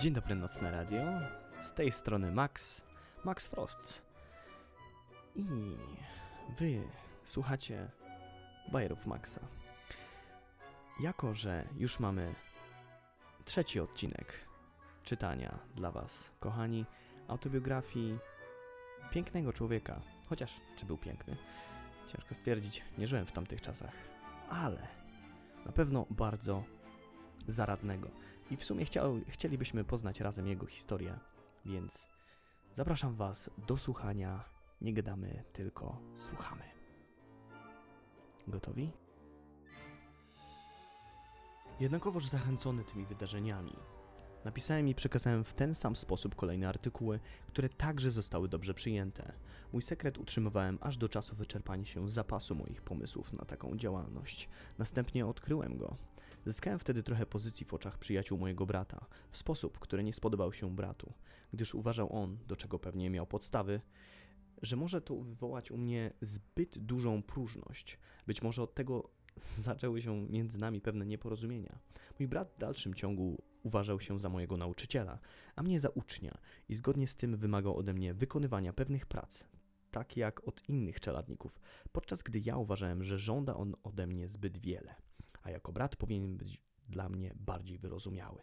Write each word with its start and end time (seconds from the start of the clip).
Dzień 0.00 0.12
dobry, 0.12 0.34
Nocne 0.34 0.70
Radio. 0.70 1.02
Z 1.62 1.72
tej 1.72 1.92
strony 1.92 2.32
Max, 2.32 2.82
Max 3.24 3.46
Frost. 3.46 4.02
I 5.34 5.44
wy 6.58 6.82
słuchacie 7.24 7.90
Bajerów 8.72 9.06
Maxa. 9.06 9.40
Jako, 11.00 11.34
że 11.34 11.64
już 11.76 12.00
mamy 12.00 12.34
trzeci 13.44 13.80
odcinek 13.80 14.34
czytania 15.02 15.58
dla 15.74 15.90
was, 15.90 16.30
kochani, 16.40 16.84
autobiografii 17.28 18.18
pięknego 19.10 19.52
człowieka. 19.52 20.00
Chociaż, 20.28 20.60
czy 20.76 20.86
był 20.86 20.98
piękny? 20.98 21.36
Ciężko 22.06 22.34
stwierdzić, 22.34 22.82
nie 22.98 23.06
żyłem 23.06 23.26
w 23.26 23.32
tamtych 23.32 23.60
czasach. 23.60 23.92
Ale 24.50 24.88
na 25.66 25.72
pewno 25.72 26.06
bardzo 26.10 26.64
zaradnego. 27.48 28.29
I 28.50 28.56
w 28.56 28.64
sumie 28.64 28.84
chciał, 28.84 29.20
chcielibyśmy 29.28 29.84
poznać 29.84 30.20
razem 30.20 30.46
jego 30.46 30.66
historię, 30.66 31.18
więc 31.64 32.06
zapraszam 32.72 33.14
Was 33.14 33.50
do 33.66 33.76
słuchania. 33.76 34.44
Nie 34.80 34.94
gadamy, 34.94 35.44
tylko 35.52 36.00
słuchamy. 36.18 36.62
Gotowi? 38.48 38.92
Jednakowoż 41.80 42.26
zachęcony 42.26 42.84
tymi 42.84 43.06
wydarzeniami, 43.06 43.76
napisałem 44.44 44.88
i 44.88 44.94
przekazałem 44.94 45.44
w 45.44 45.54
ten 45.54 45.74
sam 45.74 45.96
sposób 45.96 46.34
kolejne 46.34 46.68
artykuły, 46.68 47.20
które 47.46 47.68
także 47.68 48.10
zostały 48.10 48.48
dobrze 48.48 48.74
przyjęte. 48.74 49.32
Mój 49.72 49.82
sekret 49.82 50.18
utrzymywałem 50.18 50.78
aż 50.80 50.96
do 50.96 51.08
czasu 51.08 51.36
wyczerpania 51.36 51.84
się 51.84 52.10
zapasu 52.10 52.54
moich 52.54 52.82
pomysłów 52.82 53.32
na 53.32 53.44
taką 53.44 53.76
działalność. 53.76 54.48
Następnie 54.78 55.26
odkryłem 55.26 55.78
go. 55.78 55.96
Zyskałem 56.46 56.78
wtedy 56.78 57.02
trochę 57.02 57.26
pozycji 57.26 57.66
w 57.66 57.74
oczach 57.74 57.98
przyjaciół 57.98 58.38
mojego 58.38 58.66
brata, 58.66 59.06
w 59.30 59.36
sposób, 59.36 59.78
który 59.78 60.04
nie 60.04 60.12
spodobał 60.12 60.52
się 60.52 60.76
bratu, 60.76 61.12
gdyż 61.52 61.74
uważał 61.74 62.12
on, 62.12 62.38
do 62.46 62.56
czego 62.56 62.78
pewnie 62.78 63.10
miał 63.10 63.26
podstawy, 63.26 63.80
że 64.62 64.76
może 64.76 65.00
to 65.00 65.16
wywołać 65.16 65.70
u 65.70 65.76
mnie 65.76 66.12
zbyt 66.20 66.78
dużą 66.78 67.22
próżność. 67.22 67.98
Być 68.26 68.42
może 68.42 68.62
od 68.62 68.74
tego 68.74 69.10
zaczęły 69.58 70.02
się 70.02 70.26
między 70.26 70.58
nami 70.58 70.80
pewne 70.80 71.06
nieporozumienia. 71.06 71.78
Mój 72.18 72.28
brat 72.28 72.52
w 72.52 72.58
dalszym 72.58 72.94
ciągu 72.94 73.42
uważał 73.62 74.00
się 74.00 74.18
za 74.18 74.28
mojego 74.28 74.56
nauczyciela, 74.56 75.18
a 75.56 75.62
mnie 75.62 75.80
za 75.80 75.88
ucznia 75.88 76.38
i 76.68 76.74
zgodnie 76.74 77.06
z 77.06 77.16
tym 77.16 77.36
wymagał 77.36 77.76
ode 77.76 77.94
mnie 77.94 78.14
wykonywania 78.14 78.72
pewnych 78.72 79.06
prac, 79.06 79.44
tak 79.90 80.16
jak 80.16 80.48
od 80.48 80.68
innych 80.68 81.00
czeladników, 81.00 81.60
podczas 81.92 82.22
gdy 82.22 82.40
ja 82.44 82.56
uważałem, 82.56 83.04
że 83.04 83.18
żąda 83.18 83.54
on 83.54 83.74
ode 83.82 84.06
mnie 84.06 84.28
zbyt 84.28 84.58
wiele, 84.58 84.94
a 85.42 85.50
jako 85.50 85.72
brat 85.72 85.96
powinien 85.96 86.36
być 86.36 86.62
dla 86.88 87.08
mnie 87.08 87.32
bardziej 87.36 87.78
wyrozumiały. 87.78 88.42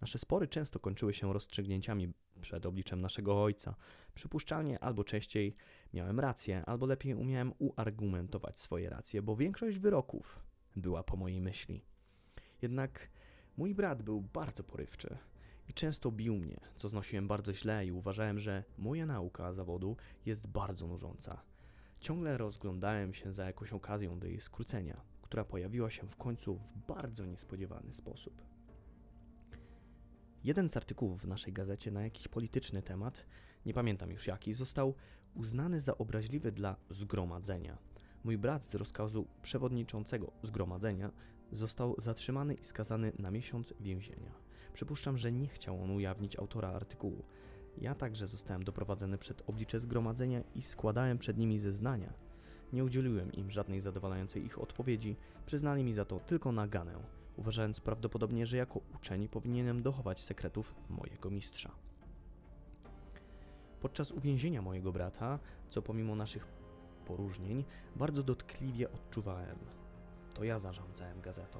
Nasze 0.00 0.18
spory 0.18 0.48
często 0.48 0.80
kończyły 0.80 1.12
się 1.12 1.32
rozstrzygnięciami 1.32 2.12
przed 2.40 2.66
obliczem 2.66 3.00
naszego 3.00 3.42
ojca. 3.42 3.74
Przypuszczalnie 4.14 4.78
albo 4.78 5.04
częściej 5.04 5.56
miałem 5.92 6.20
rację, 6.20 6.64
albo 6.66 6.86
lepiej 6.86 7.14
umiałem 7.14 7.52
uargumentować 7.58 8.58
swoje 8.58 8.90
racje, 8.90 9.22
bo 9.22 9.36
większość 9.36 9.78
wyroków 9.78 10.44
była 10.76 11.02
po 11.02 11.16
mojej 11.16 11.40
myśli. 11.40 11.84
Jednak 12.62 13.10
mój 13.56 13.74
brat 13.74 14.02
był 14.02 14.20
bardzo 14.20 14.64
porywczy 14.64 15.18
i 15.68 15.72
często 15.72 16.12
bił 16.12 16.36
mnie, 16.36 16.60
co 16.76 16.88
znosiłem 16.88 17.28
bardzo 17.28 17.54
źle 17.54 17.86
i 17.86 17.92
uważałem, 17.92 18.38
że 18.38 18.64
moja 18.78 19.06
nauka 19.06 19.52
zawodu 19.52 19.96
jest 20.26 20.46
bardzo 20.46 20.86
nużąca. 20.86 21.42
Ciągle 22.00 22.38
rozglądałem 22.38 23.14
się 23.14 23.32
za 23.32 23.44
jakąś 23.44 23.72
okazją 23.72 24.18
do 24.18 24.26
jej 24.26 24.40
skrócenia, 24.40 25.00
która 25.34 25.44
pojawiła 25.44 25.90
się 25.90 26.06
w 26.06 26.16
końcu 26.16 26.54
w 26.54 26.72
bardzo 26.88 27.26
niespodziewany 27.26 27.92
sposób. 27.92 28.42
Jeden 30.44 30.68
z 30.68 30.76
artykułów 30.76 31.22
w 31.22 31.26
naszej 31.26 31.52
gazecie 31.52 31.90
na 31.90 32.02
jakiś 32.02 32.28
polityczny 32.28 32.82
temat, 32.82 33.26
nie 33.66 33.74
pamiętam 33.74 34.10
już 34.10 34.26
jaki, 34.26 34.52
został 34.52 34.94
uznany 35.34 35.80
za 35.80 35.98
obraźliwy 35.98 36.52
dla 36.52 36.76
zgromadzenia. 36.90 37.78
Mój 38.24 38.38
brat 38.38 38.66
z 38.66 38.74
rozkazu 38.74 39.26
przewodniczącego 39.42 40.32
zgromadzenia 40.42 41.12
został 41.52 41.94
zatrzymany 41.98 42.54
i 42.54 42.64
skazany 42.64 43.12
na 43.18 43.30
miesiąc 43.30 43.74
więzienia. 43.80 44.32
Przypuszczam, 44.72 45.18
że 45.18 45.32
nie 45.32 45.48
chciał 45.48 45.82
on 45.82 45.90
ujawnić 45.90 46.38
autora 46.38 46.68
artykułu. 46.68 47.24
Ja 47.78 47.94
także 47.94 48.26
zostałem 48.26 48.64
doprowadzony 48.64 49.18
przed 49.18 49.42
oblicze 49.46 49.80
zgromadzenia 49.80 50.42
i 50.54 50.62
składałem 50.62 51.18
przed 51.18 51.38
nimi 51.38 51.58
zeznania. 51.58 52.12
Nie 52.74 52.84
udzieliłem 52.84 53.32
im 53.32 53.50
żadnej 53.50 53.80
zadowalającej 53.80 54.44
ich 54.44 54.58
odpowiedzi, 54.58 55.16
przyznali 55.46 55.84
mi 55.84 55.92
za 55.92 56.04
to 56.04 56.20
tylko 56.20 56.52
naganę, 56.52 56.94
uważając 57.36 57.80
prawdopodobnie, 57.80 58.46
że 58.46 58.56
jako 58.56 58.80
uczeń 58.94 59.28
powinienem 59.28 59.82
dochować 59.82 60.22
sekretów 60.22 60.74
mojego 60.88 61.30
mistrza. 61.30 61.70
Podczas 63.80 64.12
uwięzienia 64.12 64.62
mojego 64.62 64.92
brata, 64.92 65.38
co 65.70 65.82
pomimo 65.82 66.16
naszych 66.16 66.46
poróżnień, 67.06 67.64
bardzo 67.96 68.22
dotkliwie 68.22 68.92
odczuwałem. 68.92 69.58
To 70.34 70.44
ja 70.44 70.58
zarządzałem 70.58 71.20
gazetą. 71.20 71.58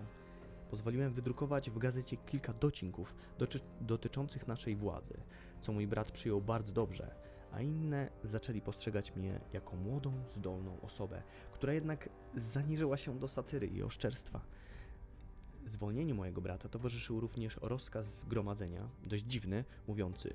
Pozwoliłem 0.70 1.12
wydrukować 1.12 1.70
w 1.70 1.78
gazecie 1.78 2.16
kilka 2.16 2.52
docinków 2.52 3.14
doty 3.38 3.60
dotyczących 3.81 4.48
naszej 4.48 4.76
władzy, 4.76 5.14
co 5.60 5.72
mój 5.72 5.86
brat 5.86 6.10
przyjął 6.10 6.41
bardzo 6.41 6.72
dobrze, 6.72 7.14
a 7.54 7.60
inne 7.62 8.10
zaczęli 8.25 8.60
postrzegać 8.60 9.16
mnie 9.16 9.41
jako 9.53 9.76
młodą, 9.76 10.12
zdolną 10.28 10.81
osobę, 10.81 11.22
która 11.53 11.72
jednak 11.72 12.09
zaniżyła 12.37 12.97
się 12.97 13.19
do 13.19 13.28
satyry 13.28 13.66
i 13.66 13.82
oszczerstwa. 13.82 14.41
Zwolnieniu 15.66 16.14
mojego 16.14 16.41
brata 16.41 16.69
towarzyszył 16.69 17.20
również 17.20 17.56
rozkaz 17.62 18.20
zgromadzenia, 18.20 18.88
dość 19.03 19.25
dziwny, 19.25 19.64
mówiący 19.88 20.34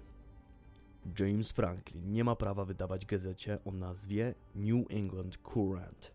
James 1.19 1.51
Franklin 1.51 2.11
nie 2.11 2.23
ma 2.23 2.35
prawa 2.35 2.65
wydawać 2.65 3.05
gazecie 3.05 3.59
o 3.65 3.71
nazwie 3.71 4.35
New 4.55 4.91
England 4.91 5.37
Courant. 5.37 6.11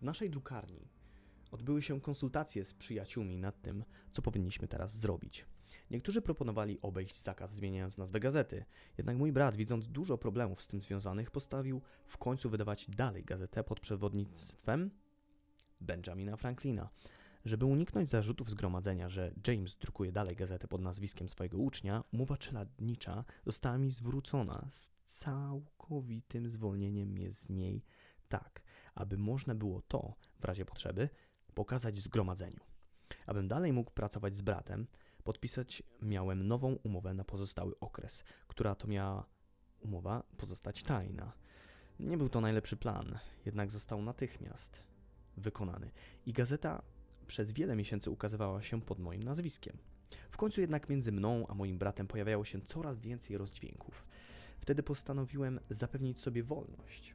W 0.00 0.02
naszej 0.02 0.30
drukarni 0.30 0.88
odbyły 1.50 1.82
się 1.82 2.00
konsultacje 2.00 2.64
z 2.64 2.74
przyjaciółmi 2.74 3.38
nad 3.38 3.62
tym, 3.62 3.84
co 4.12 4.22
powinniśmy 4.22 4.68
teraz 4.68 4.96
zrobić. 4.96 5.46
Niektórzy 5.90 6.22
proponowali 6.22 6.78
obejść 6.82 7.22
zakaz 7.22 7.54
zmieniając 7.54 7.98
nazwę 7.98 8.20
gazety, 8.20 8.64
jednak 8.98 9.16
mój 9.16 9.32
brat, 9.32 9.56
widząc 9.56 9.88
dużo 9.88 10.18
problemów 10.18 10.62
z 10.62 10.66
tym 10.66 10.80
związanych, 10.80 11.30
postawił 11.30 11.80
w 12.06 12.18
końcu 12.18 12.50
wydawać 12.50 12.86
dalej 12.90 13.24
gazetę 13.24 13.64
pod 13.64 13.80
przewodnictwem 13.80 14.90
Benjamina 15.80 16.36
Franklina. 16.36 16.88
Żeby 17.44 17.64
uniknąć 17.64 18.10
zarzutów 18.10 18.50
zgromadzenia, 18.50 19.08
że 19.08 19.32
James 19.48 19.76
drukuje 19.76 20.12
dalej 20.12 20.36
gazetę 20.36 20.68
pod 20.68 20.80
nazwiskiem 20.80 21.28
swojego 21.28 21.58
ucznia, 21.58 22.04
umowa 22.12 22.36
czeladnicza 22.36 23.24
została 23.46 23.78
mi 23.78 23.90
zwrócona 23.90 24.66
z 24.70 24.90
całkowitym 25.04 26.50
zwolnieniem 26.50 27.08
mnie 27.08 27.32
z 27.32 27.48
niej, 27.48 27.84
tak, 28.28 28.62
aby 28.94 29.18
można 29.18 29.54
było 29.54 29.82
to, 29.82 30.14
w 30.40 30.44
razie 30.44 30.64
potrzeby, 30.64 31.08
pokazać 31.54 31.98
zgromadzeniu. 31.98 32.60
Abym 33.26 33.48
dalej 33.48 33.72
mógł 33.72 33.90
pracować 33.90 34.36
z 34.36 34.42
bratem, 34.42 34.86
podpisać 35.20 35.82
miałem 36.02 36.48
nową 36.48 36.78
umowę 36.82 37.14
na 37.14 37.24
pozostały 37.24 37.78
okres, 37.80 38.24
która 38.48 38.74
to 38.74 38.88
miała 38.88 39.26
umowa 39.80 40.22
pozostać 40.36 40.82
tajna. 40.82 41.32
Nie 42.00 42.18
był 42.18 42.28
to 42.28 42.40
najlepszy 42.40 42.76
plan, 42.76 43.18
jednak 43.46 43.70
został 43.70 44.02
natychmiast 44.02 44.82
wykonany 45.36 45.90
i 46.26 46.32
gazeta 46.32 46.82
przez 47.26 47.52
wiele 47.52 47.76
miesięcy 47.76 48.10
ukazywała 48.10 48.62
się 48.62 48.82
pod 48.82 48.98
moim 48.98 49.22
nazwiskiem. 49.22 49.78
W 50.30 50.36
końcu 50.36 50.60
jednak 50.60 50.88
między 50.88 51.12
mną 51.12 51.46
a 51.48 51.54
moim 51.54 51.78
bratem 51.78 52.06
pojawiało 52.06 52.44
się 52.44 52.60
coraz 52.60 53.00
więcej 53.00 53.38
rozdźwięków. 53.38 54.06
Wtedy 54.58 54.82
postanowiłem 54.82 55.60
zapewnić 55.70 56.20
sobie 56.20 56.42
wolność. 56.42 57.14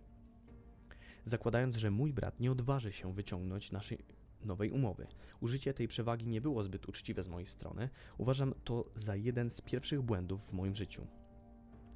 Zakładając, 1.26 1.76
że 1.76 1.92
mój 1.92 2.14
brat 2.14 2.40
nie 2.40 2.52
odważy 2.52 2.92
się 2.92 3.14
wyciągnąć 3.14 3.72
naszej 3.72 4.06
nowej 4.46 4.72
umowy. 4.72 5.08
Użycie 5.40 5.74
tej 5.74 5.88
przewagi 5.88 6.28
nie 6.28 6.42
było 6.42 6.64
zbyt 6.64 6.90
uczciwe 6.90 7.24
z 7.24 7.28
mojej 7.28 7.48
strony. 7.48 7.90
Uważam 8.18 8.54
to 8.64 8.86
za 8.96 9.16
jeden 9.16 9.50
z 9.50 9.62
pierwszych 9.62 10.02
błędów 10.02 10.50
w 10.50 10.54
moim 10.54 10.76
życiu. 10.76 11.08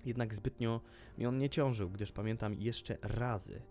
Jednak 0.06 0.36
zbytnio 0.36 0.82
mi 1.18 1.26
on 1.26 1.38
nie 1.38 1.50
ciążył, 1.50 1.90
gdyż 1.90 2.12
pamiętam 2.12 2.54
jeszcze 2.54 2.98
razy, 3.02 3.62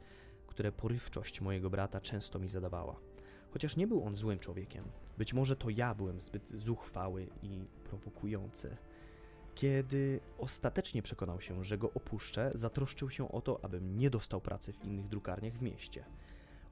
które 0.47 0.73
porywczość 0.73 1.41
mojego 1.41 1.71
brata 1.71 2.01
często 2.01 2.39
mi 2.39 2.49
zadawała. 2.49 3.01
Chociaż 3.51 3.77
nie 3.77 3.87
był 3.87 4.05
on 4.05 4.17
złym 4.17 4.39
człowiekiem, 4.39 4.85
być 5.19 5.35
może 5.35 5.57
to 5.57 5.71
ja 5.71 5.95
byłem 5.95 6.21
zbyt 6.21 6.51
zuchwały 6.51 7.27
i 7.43 7.65
prowokujący. 7.85 8.77
Kiedy 9.55 10.21
ostatecznie 10.39 11.03
przekonał 11.03 11.41
się, 11.41 11.65
że 11.65 11.79
go 11.79 11.93
opuszczę, 11.93 12.51
zatroszczył 12.55 13.11
się 13.11 13.33
o 13.33 13.41
to, 13.41 13.65
abym 13.65 13.99
nie 13.99 14.11
dostał 14.11 14.41
pracy 14.41 14.73
w 14.73 14.85
innych 14.85 15.09
drukarniach 15.09 15.55
w 15.55 15.63
mieście. 15.63 16.05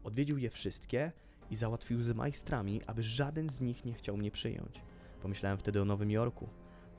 Odwiedził 0.05 0.39
je 0.39 0.51
wszystkie 0.51 1.13
i 1.51 1.57
załatwił 1.57 2.03
z 2.03 2.13
majstrami, 2.13 2.81
aby 2.87 3.03
żaden 3.03 3.51
z 3.51 3.61
nich 3.61 3.85
nie 3.85 3.95
chciał 3.95 4.17
mnie 4.17 4.31
przyjąć. 4.31 4.83
Pomyślałem 5.23 5.59
wtedy 5.59 5.83
o 5.83 5.85
Nowym 5.85 6.11
Jorku. 6.11 6.49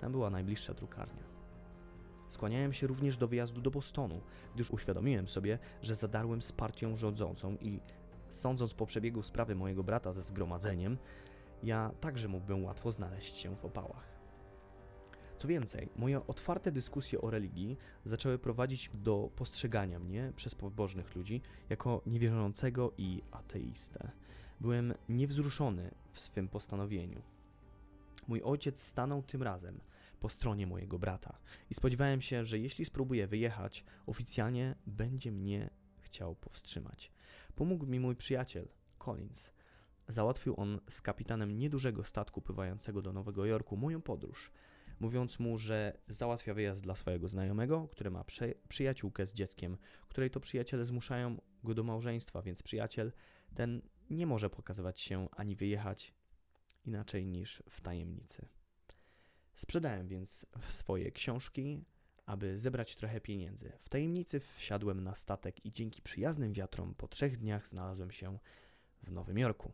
Tam 0.02 0.12
była 0.12 0.30
najbliższa 0.30 0.74
drukarnia. 0.74 1.24
Skłaniałem 2.30 2.74
się 2.74 2.88
również 2.88 3.18
do 3.18 3.28
wyjazdu 3.28 3.62
do 3.62 3.72
Bostonu, 3.72 4.22
gdyż 4.56 4.72
uświadomiłem 4.72 5.28
sobie, 5.28 5.60
że 5.82 5.96
zadarłem 5.96 6.42
z 6.42 6.52
partią 6.52 6.96
rządzącą 6.96 7.58
i 7.62 7.80
sądząc 8.30 8.74
po 8.74 8.86
przebiegu 8.86 9.24
sprawy 9.24 9.56
mojego 9.56 9.84
brata 9.84 10.14
ze 10.14 10.22
zgromadzeniem, 10.22 10.98
ja 11.64 11.92
także 12.02 12.28
mógłbym 12.28 12.66
łatwo 12.66 12.92
znaleźć 12.92 13.36
się 13.36 13.56
w 13.56 13.66
opałach. 13.66 14.18
Co 15.38 15.48
więcej, 15.48 15.90
moje 15.96 16.28
otwarte 16.28 16.72
dyskusje 16.72 17.22
o 17.22 17.30
religii 17.30 17.78
zaczęły 18.06 18.40
prowadzić 18.40 18.90
do 18.94 19.30
postrzegania 19.36 20.00
mnie 20.00 20.32
przez 20.36 20.56
pobożnych 20.56 21.16
ludzi 21.16 21.42
jako 21.70 22.02
niewierzącego 22.06 22.92
i 22.98 23.22
ateistę. 23.32 24.12
Byłem 24.60 24.94
niewzruszony 25.10 25.92
w 26.12 26.20
swym 26.20 26.48
postanowieniu. 26.48 27.22
Mój 28.28 28.42
ojciec 28.44 28.84
stanął 28.84 29.24
tym 29.24 29.44
razem 29.44 29.80
po 30.20 30.30
stronie 30.30 30.68
mojego 30.68 31.00
brata 31.00 31.38
i 31.70 31.74
spodziewałem 31.74 32.22
się, 32.22 32.46
że 32.46 32.60
jeśli 32.60 32.86
spróbuję 32.86 33.28
wyjechać, 33.28 33.86
oficjalnie 34.06 34.76
będzie 34.88 35.32
mnie 35.32 35.70
chciał 36.00 36.36
powstrzymać. 36.36 37.12
Pomógł 37.56 37.86
mi 37.86 38.00
mój 38.00 38.16
przyjaciel, 38.16 38.68
Collins. 38.98 39.52
Załatwił 40.08 40.54
on 40.58 40.80
z 40.90 41.02
kapitanem 41.02 41.60
niedużego 41.60 42.04
statku 42.04 42.42
pływającego 42.42 43.02
do 43.02 43.14
Nowego 43.14 43.46
Jorku 43.46 43.78
moją 43.78 44.02
podróż, 44.02 44.52
mówiąc 45.00 45.40
mu, 45.40 45.58
że 45.58 45.98
załatwia 46.08 46.54
wyjazd 46.54 46.84
dla 46.84 46.96
swojego 46.96 47.28
znajomego, 47.28 47.88
który 47.88 48.12
ma 48.12 48.24
przy 48.24 48.54
przyjaciółkę 48.70 49.28
z 49.28 49.34
dzieckiem, 49.34 49.78
której 50.10 50.30
to 50.30 50.40
przyjaciele 50.40 50.86
zmuszają 50.86 51.38
go 51.64 51.74
do 51.74 51.84
małżeństwa, 51.84 52.42
więc 52.42 52.64
przyjaciel 52.64 53.12
ten 53.56 53.82
nie 54.10 54.26
może 54.26 54.50
pokazywać 54.50 55.00
się 55.00 55.28
ani 55.32 55.56
wyjechać 55.56 56.14
inaczej 56.86 57.26
niż 57.26 57.64
w 57.70 57.82
tajemnicy. 57.82 58.48
Sprzedałem 59.54 60.08
więc 60.08 60.46
swoje 60.70 61.12
książki, 61.12 61.86
aby 62.26 62.60
zebrać 62.60 62.96
trochę 62.96 63.22
pieniędzy. 63.22 63.72
W 63.80 63.90
tajemnicy 63.90 64.40
wsiadłem 64.40 65.04
na 65.04 65.16
statek 65.16 65.66
i 65.66 65.72
dzięki 65.72 66.02
przyjaznym 66.02 66.54
wiatrom 66.54 66.96
po 66.96 67.08
trzech 67.08 67.38
dniach 67.38 67.68
znalazłem 67.68 68.12
się 68.12 68.40
w 69.04 69.12
Nowym 69.12 69.38
Jorku. 69.38 69.72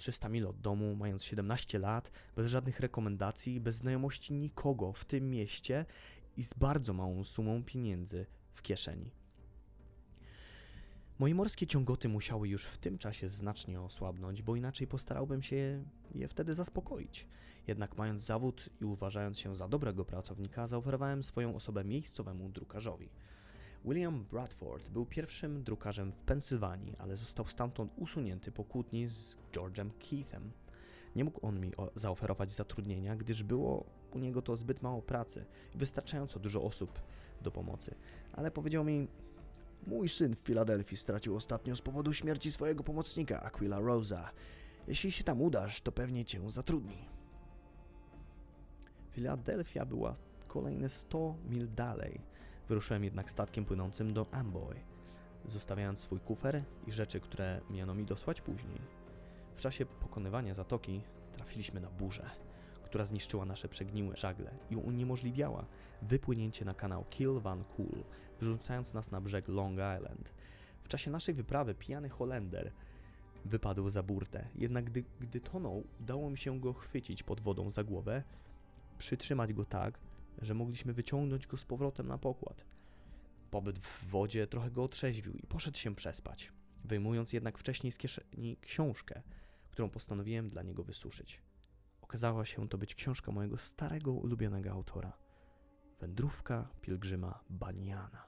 300 0.00 0.28
mil 0.28 0.46
od 0.46 0.60
domu, 0.60 0.96
mając 0.96 1.24
17 1.24 1.78
lat, 1.78 2.12
bez 2.36 2.50
żadnych 2.50 2.80
rekomendacji, 2.80 3.60
bez 3.60 3.76
znajomości 3.76 4.34
nikogo 4.34 4.92
w 4.92 5.04
tym 5.04 5.30
mieście 5.30 5.86
i 6.36 6.44
z 6.44 6.54
bardzo 6.54 6.92
małą 6.92 7.24
sumą 7.24 7.64
pieniędzy 7.64 8.26
w 8.52 8.62
kieszeni. 8.62 9.10
Moje 11.18 11.34
morskie 11.34 11.66
ciągoty 11.66 12.08
musiały 12.08 12.48
już 12.48 12.64
w 12.64 12.78
tym 12.78 12.98
czasie 12.98 13.28
znacznie 13.28 13.80
osłabnąć, 13.80 14.42
bo 14.42 14.56
inaczej 14.56 14.86
postarałbym 14.86 15.42
się 15.42 15.84
je 16.14 16.28
wtedy 16.28 16.54
zaspokoić. 16.54 17.26
Jednak 17.66 17.98
mając 17.98 18.22
zawód 18.22 18.68
i 18.80 18.84
uważając 18.84 19.38
się 19.38 19.56
za 19.56 19.68
dobrego 19.68 20.04
pracownika, 20.04 20.66
zaoferowałem 20.66 21.22
swoją 21.22 21.54
osobę 21.54 21.84
miejscowemu 21.84 22.48
drukarzowi. 22.48 23.08
William 23.84 24.24
Bradford 24.24 24.88
był 24.88 25.06
pierwszym 25.06 25.62
drukarzem 25.62 26.12
w 26.12 26.16
Pensylwanii, 26.16 26.96
ale 26.98 27.16
został 27.16 27.46
stamtąd 27.46 27.92
usunięty 27.96 28.52
po 28.52 28.64
kłótni 28.64 29.06
z 29.06 29.36
George'em 29.52 29.90
Keithem. 30.10 30.50
Nie 31.16 31.24
mógł 31.24 31.46
on 31.46 31.60
mi 31.60 31.72
zaoferować 31.96 32.50
zatrudnienia, 32.50 33.16
gdyż 33.16 33.42
było 33.42 33.84
u 34.14 34.18
niego 34.18 34.42
to 34.42 34.56
zbyt 34.56 34.82
mało 34.82 35.02
pracy 35.02 35.44
i 35.74 35.78
wystarczająco 35.78 36.40
dużo 36.40 36.62
osób 36.62 37.02
do 37.42 37.50
pomocy. 37.50 37.94
Ale 38.32 38.50
powiedział 38.50 38.84
mi, 38.84 39.08
Mój 39.86 40.08
syn 40.08 40.34
w 40.34 40.38
Filadelfii 40.38 40.96
stracił 40.96 41.36
ostatnio 41.36 41.76
z 41.76 41.80
powodu 41.80 42.12
śmierci 42.12 42.52
swojego 42.52 42.84
pomocnika, 42.84 43.42
Aquila 43.42 43.78
Rosa. 43.78 44.30
Jeśli 44.88 45.12
się 45.12 45.24
tam 45.24 45.42
udasz, 45.42 45.80
to 45.80 45.92
pewnie 45.92 46.24
cię 46.24 46.50
zatrudni. 46.50 47.08
Filadelfia 49.10 49.84
była 49.84 50.14
kolejne 50.48 50.88
100 50.88 51.34
mil 51.50 51.68
dalej. 51.68 52.20
Wyruszyłem 52.70 53.04
jednak 53.04 53.30
statkiem 53.30 53.64
płynącym 53.64 54.12
do 54.12 54.26
Amboy, 54.32 54.74
zostawiając 55.46 56.00
swój 56.00 56.20
kufer 56.20 56.62
i 56.86 56.92
rzeczy, 56.92 57.20
które 57.20 57.60
miano 57.70 57.94
mi 57.94 58.04
dosłać 58.04 58.40
później. 58.40 58.80
W 59.56 59.60
czasie 59.60 59.86
pokonywania 59.86 60.54
zatoki 60.54 61.00
trafiliśmy 61.32 61.80
na 61.80 61.90
burzę, 61.90 62.30
która 62.84 63.04
zniszczyła 63.04 63.44
nasze 63.44 63.68
przegniłe 63.68 64.16
żagle 64.16 64.50
i 64.70 64.76
uniemożliwiała 64.76 65.64
wypłynięcie 66.02 66.64
na 66.64 66.74
kanał 66.74 67.04
Kill 67.10 67.40
Van 67.40 67.64
Cool, 67.64 68.04
wyrzucając 68.40 68.94
nas 68.94 69.10
na 69.10 69.20
brzeg 69.20 69.48
Long 69.48 69.72
Island. 69.98 70.34
W 70.84 70.88
czasie 70.88 71.10
naszej 71.10 71.34
wyprawy 71.34 71.74
pijany 71.74 72.08
Holender 72.08 72.72
wypadł 73.44 73.90
za 73.90 74.02
burtę, 74.02 74.48
jednak 74.54 74.84
gdy, 74.84 75.04
gdy 75.20 75.40
tonął, 75.40 75.84
udało 76.00 76.30
mi 76.30 76.38
się 76.38 76.60
go 76.60 76.72
chwycić 76.72 77.22
pod 77.22 77.40
wodą 77.40 77.70
za 77.70 77.84
głowę, 77.84 78.22
przytrzymać 78.98 79.52
go 79.52 79.64
tak, 79.64 79.98
że 80.40 80.54
mogliśmy 80.54 80.92
wyciągnąć 80.92 81.46
go 81.46 81.56
z 81.56 81.64
powrotem 81.64 82.08
na 82.08 82.18
pokład. 82.18 82.64
Pobyt 83.50 83.78
w 83.78 84.10
wodzie 84.10 84.46
trochę 84.46 84.70
go 84.70 84.84
otrzeźwił 84.84 85.32
i 85.32 85.46
poszedł 85.46 85.78
się 85.78 85.94
przespać, 85.94 86.52
wyjmując 86.84 87.32
jednak 87.32 87.58
wcześniej 87.58 87.92
z 87.92 87.98
kieszeni 87.98 88.56
książkę, 88.56 89.22
którą 89.70 89.90
postanowiłem 89.90 90.50
dla 90.50 90.62
niego 90.62 90.84
wysuszyć. 90.84 91.42
Okazała 92.00 92.46
się 92.46 92.68
to 92.68 92.78
być 92.78 92.94
książka 92.94 93.32
mojego 93.32 93.58
starego, 93.58 94.12
ulubionego 94.12 94.70
autora. 94.70 95.12
Wędrówka 96.00 96.68
pielgrzyma 96.80 97.40
Baniana. 97.50 98.26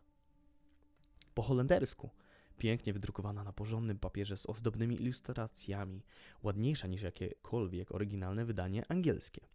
Po 1.35 1.43
holendersku, 1.43 2.11
pięknie 2.59 2.93
wydrukowana 2.93 3.45
na 3.45 3.53
porządnym 3.53 3.99
papierze 3.99 4.37
z 4.37 4.47
ozdobnymi 4.47 5.03
ilustracjami, 5.03 6.03
ładniejsza 6.43 6.89
niż 6.89 7.03
jakiekolwiek 7.03 7.95
oryginalne 7.95 8.45
wydanie 8.45 8.85
angielskie. 8.89 9.47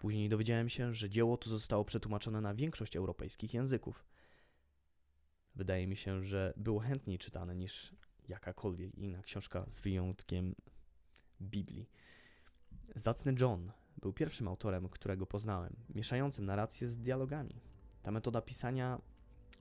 Później 0.00 0.28
dowiedziałem 0.28 0.68
się, 0.68 0.94
że 0.94 1.10
dzieło 1.10 1.36
to 1.36 1.50
zostało 1.50 1.84
przetłumaczone 1.84 2.40
na 2.40 2.54
większość 2.54 2.96
europejskich 2.96 3.54
języków. 3.54 4.04
Wydaje 5.54 5.86
mi 5.86 5.96
się, 5.96 6.24
że 6.24 6.52
było 6.56 6.80
chętniej 6.80 7.18
czytane 7.18 7.56
niż 7.56 7.94
jakakolwiek 8.28 8.94
inna 8.94 9.22
książka 9.22 9.64
z 9.68 9.80
wyjątkiem 9.80 10.54
Biblii. 11.40 11.90
Zacny 12.94 13.34
John 13.40 13.72
był 13.96 14.12
pierwszym 14.12 14.48
autorem, 14.48 14.88
którego 14.88 15.26
poznałem, 15.26 15.76
mieszającym 15.94 16.44
narrację 16.44 16.88
z 16.88 16.98
dialogami. 16.98 17.60
Ta 18.02 18.10
metoda 18.10 18.42
pisania 18.42 19.00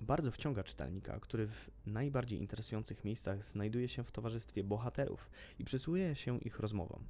bardzo 0.01 0.31
wciąga 0.31 0.63
czytelnika, 0.63 1.19
który 1.19 1.47
w 1.47 1.69
najbardziej 1.85 2.39
interesujących 2.39 3.03
miejscach 3.03 3.45
znajduje 3.45 3.89
się 3.89 4.03
w 4.03 4.11
towarzystwie 4.11 4.63
bohaterów 4.63 5.29
i 5.59 5.65
przysłuje 5.65 6.15
się 6.15 6.39
ich 6.39 6.59
rozmowom. 6.59 7.03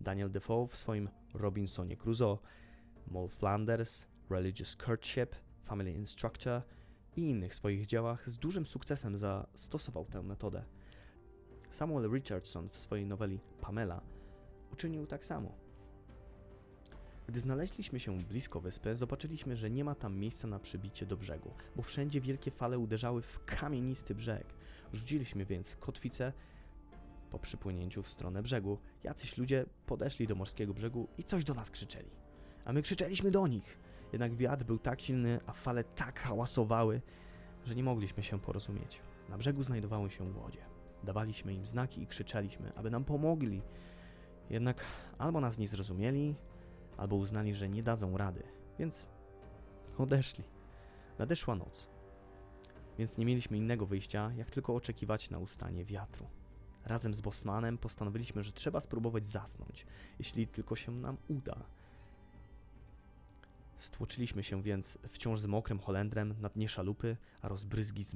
Daniel 0.00 0.30
Defoe 0.30 0.66
w 0.66 0.76
swoim 0.76 1.08
Robinsonie 1.34 1.96
Crusoe, 1.96 2.38
Moll 3.12 3.28
Flanders, 3.28 4.06
Religious 4.30 4.76
Courtship, 4.76 5.36
Family 5.64 5.92
Instructor 5.92 6.62
i 7.16 7.20
innych 7.20 7.54
swoich 7.54 7.86
dziełach 7.86 8.30
z 8.30 8.38
dużym 8.38 8.66
sukcesem 8.66 9.16
zastosował 9.16 10.04
tę 10.04 10.22
metodę. 10.22 10.64
Samuel 11.70 12.10
Richardson 12.12 12.68
w 12.68 12.76
swojej 12.76 13.06
noweli 13.06 13.40
Pamela 13.60 14.02
uczynił 14.72 15.06
tak 15.06 15.24
samo. 15.24 15.52
Gdy 17.26 17.40
znaleźliśmy 17.40 18.00
się 18.00 18.18
blisko 18.18 18.60
wyspy, 18.60 18.96
zobaczyliśmy, 18.96 19.56
że 19.56 19.70
nie 19.70 19.84
ma 19.84 19.94
tam 19.94 20.18
miejsca 20.18 20.48
na 20.48 20.58
przybicie 20.58 21.06
do 21.06 21.16
brzegu, 21.16 21.50
bo 21.76 21.82
wszędzie 21.82 22.20
wielkie 22.20 22.50
fale 22.50 22.78
uderzały 22.78 23.22
w 23.22 23.44
kamienisty 23.44 24.14
brzeg. 24.14 24.46
Rzuciliśmy 24.92 25.44
więc 25.44 25.76
kotwicę 25.76 26.32
po 27.30 27.38
przypłynięciu 27.38 28.02
w 28.02 28.08
stronę 28.08 28.42
brzegu. 28.42 28.78
Jacyś 29.04 29.38
ludzie 29.38 29.66
podeszli 29.86 30.26
do 30.26 30.34
morskiego 30.34 30.74
brzegu 30.74 31.08
i 31.18 31.24
coś 31.24 31.44
do 31.44 31.54
nas 31.54 31.70
krzyczeli. 31.70 32.21
A 32.64 32.72
my 32.72 32.82
krzyczeliśmy 32.82 33.30
do 33.30 33.46
nich. 33.46 33.78
Jednak 34.12 34.34
wiatr 34.34 34.64
był 34.64 34.78
tak 34.78 35.00
silny, 35.00 35.40
a 35.46 35.52
fale 35.52 35.84
tak 35.84 36.20
hałasowały, 36.20 37.00
że 37.64 37.74
nie 37.74 37.84
mogliśmy 37.84 38.22
się 38.22 38.40
porozumieć. 38.40 39.00
Na 39.28 39.38
brzegu 39.38 39.62
znajdowały 39.62 40.10
się 40.10 40.24
łodzie. 40.24 40.64
Dawaliśmy 41.04 41.54
im 41.54 41.66
znaki 41.66 42.02
i 42.02 42.06
krzyczeliśmy, 42.06 42.72
aby 42.74 42.90
nam 42.90 43.04
pomogli. 43.04 43.62
Jednak 44.50 44.84
albo 45.18 45.40
nas 45.40 45.58
nie 45.58 45.68
zrozumieli, 45.68 46.34
albo 46.96 47.16
uznali, 47.16 47.54
że 47.54 47.68
nie 47.68 47.82
dadzą 47.82 48.16
rady, 48.16 48.42
więc 48.78 49.06
odeszli. 49.98 50.44
Nadeszła 51.18 51.54
noc, 51.54 51.88
więc 52.98 53.18
nie 53.18 53.26
mieliśmy 53.26 53.56
innego 53.56 53.86
wyjścia, 53.86 54.32
jak 54.36 54.50
tylko 54.50 54.74
oczekiwać 54.74 55.30
na 55.30 55.38
ustanie 55.38 55.84
wiatru. 55.84 56.26
Razem 56.84 57.14
z 57.14 57.20
Bosmanem 57.20 57.78
postanowiliśmy, 57.78 58.44
że 58.44 58.52
trzeba 58.52 58.80
spróbować 58.80 59.26
zasnąć, 59.26 59.86
jeśli 60.18 60.46
tylko 60.46 60.76
się 60.76 60.92
nam 60.92 61.16
uda. 61.28 61.64
Stłoczyliśmy 63.82 64.42
się 64.42 64.62
więc 64.62 64.98
wciąż 65.08 65.40
z 65.40 65.46
mokrym 65.46 65.78
Holendrem 65.78 66.34
na 66.40 66.48
dnie 66.48 66.68
szalupy, 66.68 67.16
a 67.42 67.48
rozbryzgi 67.48 68.04
z 68.04 68.14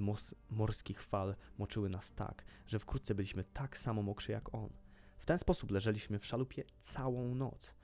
morskich 0.50 1.02
fal 1.02 1.34
moczyły 1.58 1.88
nas 1.88 2.12
tak, 2.12 2.44
że 2.66 2.78
wkrótce 2.78 3.14
byliśmy 3.14 3.44
tak 3.44 3.78
samo 3.78 4.02
mokrzy 4.02 4.32
jak 4.32 4.54
on. 4.54 4.70
W 5.18 5.26
ten 5.26 5.38
sposób 5.38 5.70
leżeliśmy 5.70 6.18
w 6.18 6.26
szalupie 6.26 6.64
całą 6.80 7.34
noc 7.34 7.76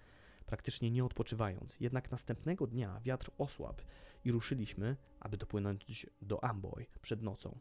praktycznie 0.52 0.90
nie 0.90 1.04
odpoczywając. 1.04 1.80
Jednak 1.80 2.10
następnego 2.10 2.66
dnia 2.66 3.00
wiatr 3.04 3.30
osłabł 3.38 3.82
i 4.24 4.32
ruszyliśmy, 4.32 4.96
aby 5.20 5.36
dopłynąć 5.36 6.06
do 6.22 6.44
Amboy 6.44 6.86
przed 7.02 7.22
nocą. 7.22 7.58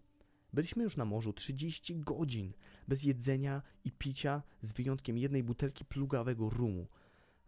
Byliśmy 0.54 0.84
już 0.84 0.98
na 0.98 1.06
morzu 1.06 1.34
30 1.34 2.00
godzin, 2.00 2.54
bez 2.88 3.04
jedzenia 3.04 3.62
i 3.84 3.92
picia, 3.92 4.42
z 4.62 4.74
wyjątkiem 4.74 5.18
jednej 5.18 5.44
butelki 5.44 5.86
plugawego 5.86 6.50
rumu. 6.50 6.88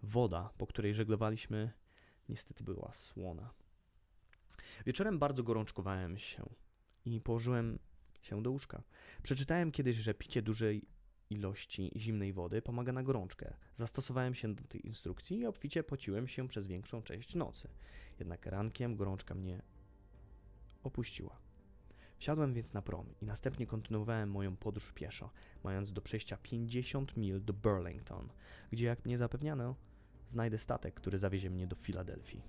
Woda, 0.04 0.50
po 0.58 0.68
której 0.68 0.94
żeglowaliśmy, 0.94 1.72
niestety 2.30 2.64
była 2.64 2.94
słona. 2.94 3.54
Wieczorem 4.86 5.20
bardzo 5.20 5.44
gorączkowałem 5.44 6.18
się 6.18 6.50
i 7.06 7.22
położyłem 7.22 7.80
się 8.22 8.44
do 8.44 8.52
łóżka. 8.52 8.84
Przeczytałem 9.24 9.72
kiedyś, 9.72 9.96
że 9.96 10.14
picie 10.14 10.42
dużej 10.42 10.86
ilości 11.30 11.92
zimnej 11.96 12.34
wody 12.34 12.62
pomaga 12.62 12.92
na 12.92 13.04
gorączkę. 13.04 13.54
Zastosowałem 13.76 14.36
się 14.36 14.56
do 14.56 14.64
tej 14.64 14.88
instrukcji 14.88 15.40
i 15.40 15.46
obficie 15.46 15.84
pociłem 15.84 16.28
się 16.28 16.48
przez 16.48 16.68
większą 16.68 17.04
część 17.04 17.36
nocy. 17.36 17.68
Jednak 18.20 18.46
rankiem 18.46 18.96
gorączka 18.96 19.36
mnie 19.36 19.62
opuściła. 20.84 21.40
Wsiadłem 22.18 22.54
więc 22.54 22.74
na 22.74 22.82
prom 22.82 23.06
i 23.22 23.26
następnie 23.26 23.68
kontynuowałem 23.68 24.32
moją 24.32 24.56
podróż 24.56 24.94
pieszo, 24.94 25.32
mając 25.64 25.92
do 25.92 26.02
przejścia 26.02 26.38
50 26.38 27.18
mil 27.18 27.46
do 27.46 27.54
Burlington, 27.54 28.30
gdzie 28.72 28.86
jak 28.86 29.06
mnie 29.06 29.18
zapewniano, 29.18 29.76
znajdę 30.34 30.58
statek, 30.58 30.94
który 30.94 31.20
zawiezie 31.20 31.50
mnie 31.50 31.68
do 31.68 31.76
Filadelfii. 31.76 32.44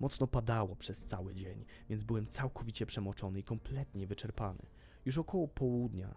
Mocno 0.00 0.26
padało 0.26 0.76
przez 0.76 1.04
cały 1.04 1.34
dzień, 1.34 1.64
więc 1.88 2.04
byłem 2.04 2.26
całkowicie 2.26 2.86
przemoczony 2.86 3.38
i 3.38 3.44
kompletnie 3.44 4.06
wyczerpany. 4.06 4.66
Już 5.04 5.18
około 5.18 5.48
południa. 5.48 6.14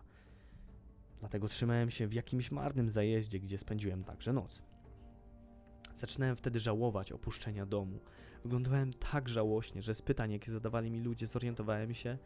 Dlatego 1.19 1.47
trzymałem 1.47 1.89
się 1.91 2.07
w 2.07 2.13
jakimś 2.13 2.51
marnym 2.51 2.89
zajeździe, 2.89 3.39
gdzie 3.39 3.57
spędziłem 3.57 4.03
także 4.03 4.33
noc. 4.33 4.61
Zaczynałem 5.95 6.35
wtedy 6.35 6.59
żałować 6.59 7.11
opuszczenia 7.11 7.65
domu. 7.65 7.99
Wyglądałem 8.43 8.93
tak 8.93 9.29
żałośnie, 9.29 9.81
że 9.81 9.95
z 9.95 10.01
pytań, 10.01 10.31
jakie 10.31 10.51
zadawali 10.51 10.91
mi 10.91 11.01
ludzie, 11.01 11.27
zorientowałem 11.27 11.93
się, 11.93 12.17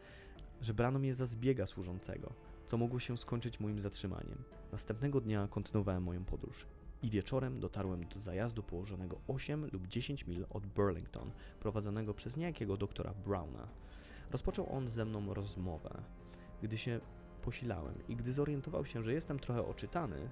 że 0.60 0.74
brano 0.74 0.98
mnie 0.98 1.14
za 1.14 1.26
zbiega 1.26 1.66
służącego, 1.66 2.34
co 2.66 2.76
mogło 2.76 3.00
się 3.00 3.18
skończyć 3.18 3.60
moim 3.60 3.80
zatrzymaniem. 3.80 4.44
Następnego 4.72 5.20
dnia 5.20 5.48
kontynuowałem 5.48 6.02
moją 6.02 6.24
podróż 6.24 6.66
i 7.02 7.10
wieczorem 7.10 7.60
dotarłem 7.60 8.08
do 8.08 8.20
zajazdu 8.20 8.62
położonego 8.62 9.20
8 9.28 9.66
lub 9.72 9.86
10 9.86 10.26
mil 10.26 10.46
od 10.50 10.66
Burlington, 10.66 11.30
prowadzonego 11.60 12.14
przez 12.14 12.36
niejakiego 12.36 12.76
doktora 12.76 13.14
Browna. 13.14 13.68
Rozpoczął 14.30 14.72
on 14.72 14.90
ze 14.90 15.04
mną 15.04 15.34
rozmowę. 15.34 16.02
Gdy 16.62 16.78
się 16.78 17.00
posilałem 17.42 17.94
i 18.08 18.16
gdy 18.16 18.32
zorientował 18.32 18.84
się, 18.84 19.02
że 19.02 19.12
jestem 19.12 19.38
trochę 19.38 19.66
oczytany, 19.66 20.30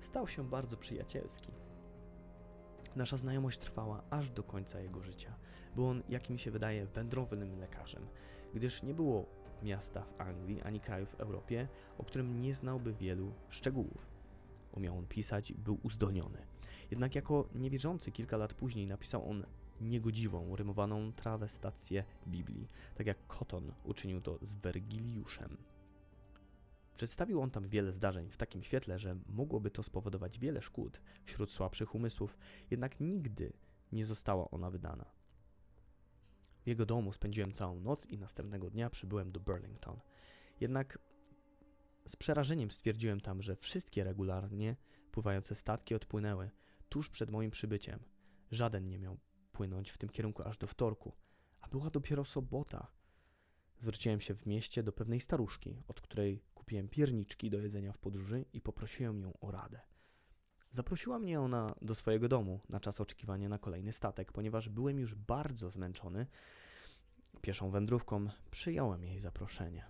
stał 0.00 0.28
się 0.28 0.44
bardzo 0.44 0.76
przyjacielski. 0.76 1.52
Nasza 2.96 3.16
znajomość 3.16 3.58
trwała 3.58 4.02
aż 4.10 4.30
do 4.30 4.42
końca 4.42 4.80
jego 4.80 5.02
życia. 5.02 5.34
Był 5.74 5.86
on, 5.86 6.02
jak 6.08 6.30
mi 6.30 6.38
się 6.38 6.50
wydaje, 6.50 6.86
wędrownym 6.86 7.60
lekarzem, 7.60 8.06
gdyż 8.54 8.82
nie 8.82 8.94
było 8.94 9.26
miasta 9.62 10.02
w 10.02 10.20
Anglii 10.20 10.62
ani 10.62 10.80
kraju 10.80 11.06
w 11.06 11.14
Europie, 11.14 11.68
o 11.98 12.04
którym 12.04 12.40
nie 12.40 12.54
znałby 12.54 12.92
wielu 12.92 13.32
szczegółów. 13.48 14.11
Umiał 14.72 14.98
on 14.98 15.06
pisać 15.06 15.52
był 15.52 15.78
uzdolniony. 15.82 16.38
Jednak 16.90 17.14
jako 17.14 17.48
niewierzący 17.54 18.12
kilka 18.12 18.36
lat 18.36 18.54
później 18.54 18.86
napisał 18.86 19.30
on 19.30 19.44
niegodziwą, 19.80 20.56
rymowaną 20.56 21.12
trawestację 21.12 22.04
Biblii, 22.26 22.68
tak 22.94 23.06
jak 23.06 23.26
Cotton 23.26 23.72
uczynił 23.84 24.20
to 24.20 24.38
z 24.42 24.54
Wergiliuszem. 24.54 25.56
Przedstawił 26.96 27.40
on 27.40 27.50
tam 27.50 27.68
wiele 27.68 27.92
zdarzeń 27.92 28.30
w 28.30 28.36
takim 28.36 28.62
świetle, 28.62 28.98
że 28.98 29.16
mogłoby 29.26 29.70
to 29.70 29.82
spowodować 29.82 30.38
wiele 30.38 30.62
szkód 30.62 31.00
wśród 31.24 31.52
słabszych 31.52 31.94
umysłów, 31.94 32.36
jednak 32.70 33.00
nigdy 33.00 33.52
nie 33.92 34.04
została 34.04 34.50
ona 34.50 34.70
wydana. 34.70 35.04
W 36.64 36.66
jego 36.66 36.86
domu 36.86 37.12
spędziłem 37.12 37.52
całą 37.52 37.80
noc 37.80 38.06
i 38.06 38.18
następnego 38.18 38.70
dnia 38.70 38.90
przybyłem 38.90 39.32
do 39.32 39.40
Burlington. 39.40 40.00
Jednak 40.60 40.98
z 42.06 42.16
przerażeniem 42.16 42.70
stwierdziłem 42.70 43.20
tam, 43.20 43.42
że 43.42 43.56
wszystkie 43.56 44.04
regularnie 44.04 44.76
pływające 45.12 45.54
statki 45.54 45.94
odpłynęły 45.94 46.50
tuż 46.88 47.10
przed 47.10 47.30
moim 47.30 47.50
przybyciem. 47.50 48.00
Żaden 48.50 48.88
nie 48.88 48.98
miał 48.98 49.18
płynąć 49.52 49.90
w 49.90 49.98
tym 49.98 50.08
kierunku 50.08 50.42
aż 50.42 50.58
do 50.58 50.66
wtorku, 50.66 51.12
a 51.60 51.68
była 51.68 51.90
dopiero 51.90 52.24
sobota. 52.24 52.86
Zwróciłem 53.80 54.20
się 54.20 54.34
w 54.34 54.46
mieście 54.46 54.82
do 54.82 54.92
pewnej 54.92 55.20
staruszki, 55.20 55.82
od 55.88 56.00
której 56.00 56.42
kupiłem 56.54 56.88
pierniczki 56.88 57.50
do 57.50 57.58
jedzenia 57.58 57.92
w 57.92 57.98
podróży 57.98 58.44
i 58.52 58.60
poprosiłem 58.60 59.20
ją 59.20 59.32
o 59.40 59.50
radę. 59.50 59.80
Zaprosiła 60.70 61.18
mnie 61.18 61.40
ona 61.40 61.74
do 61.82 61.94
swojego 61.94 62.28
domu 62.28 62.60
na 62.68 62.80
czas 62.80 63.00
oczekiwania 63.00 63.48
na 63.48 63.58
kolejny 63.58 63.92
statek, 63.92 64.32
ponieważ 64.32 64.68
byłem 64.68 64.98
już 64.98 65.14
bardzo 65.14 65.70
zmęczony 65.70 66.26
pieszą 67.40 67.70
wędrówką, 67.70 68.28
przyjąłem 68.50 69.04
jej 69.04 69.20
zaproszenie. 69.20 69.84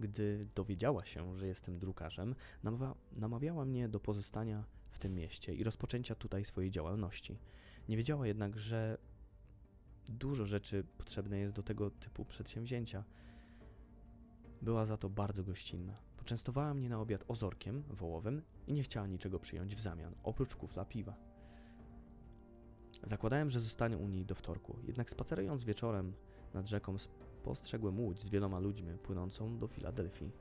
Gdy 0.00 0.46
dowiedziała 0.54 1.04
się, 1.04 1.36
że 1.36 1.46
jestem 1.46 1.78
drukarzem, 1.78 2.34
namawia, 2.62 2.94
namawiała 3.12 3.64
mnie 3.64 3.88
do 3.88 4.00
pozostania 4.00 4.64
w 4.90 4.98
tym 4.98 5.14
mieście 5.14 5.54
i 5.54 5.64
rozpoczęcia 5.64 6.14
tutaj 6.14 6.44
swojej 6.44 6.70
działalności. 6.70 7.38
Nie 7.88 7.96
wiedziała 7.96 8.26
jednak, 8.26 8.58
że 8.58 8.98
dużo 10.08 10.46
rzeczy 10.46 10.84
potrzebne 10.98 11.38
jest 11.38 11.54
do 11.54 11.62
tego 11.62 11.90
typu 11.90 12.24
przedsięwzięcia. 12.24 13.04
Była 14.62 14.86
za 14.86 14.96
to 14.96 15.08
bardzo 15.08 15.44
gościnna. 15.44 15.96
Poczęstowała 16.16 16.74
mnie 16.74 16.88
na 16.88 17.00
obiad 17.00 17.24
ozorkiem 17.28 17.82
wołowym 17.90 18.42
i 18.66 18.72
nie 18.72 18.82
chciała 18.82 19.06
niczego 19.06 19.38
przyjąć 19.38 19.76
w 19.76 19.80
zamian, 19.80 20.14
oprócz 20.22 20.56
kufla 20.56 20.84
piwa. 20.84 21.14
Zakładałem, 23.02 23.50
że 23.50 23.60
zostanę 23.60 23.96
u 23.96 24.08
niej 24.08 24.26
do 24.26 24.34
wtorku, 24.34 24.76
jednak 24.86 25.10
spacerując 25.10 25.64
wieczorem 25.64 26.12
nad 26.54 26.66
rzeką 26.66 26.98
postrzegłem 27.42 28.00
łódź 28.00 28.20
z 28.20 28.28
wieloma 28.28 28.58
ludźmi 28.58 28.98
płynącą 28.98 29.58
do 29.58 29.68
Filadelfii. 29.68 30.32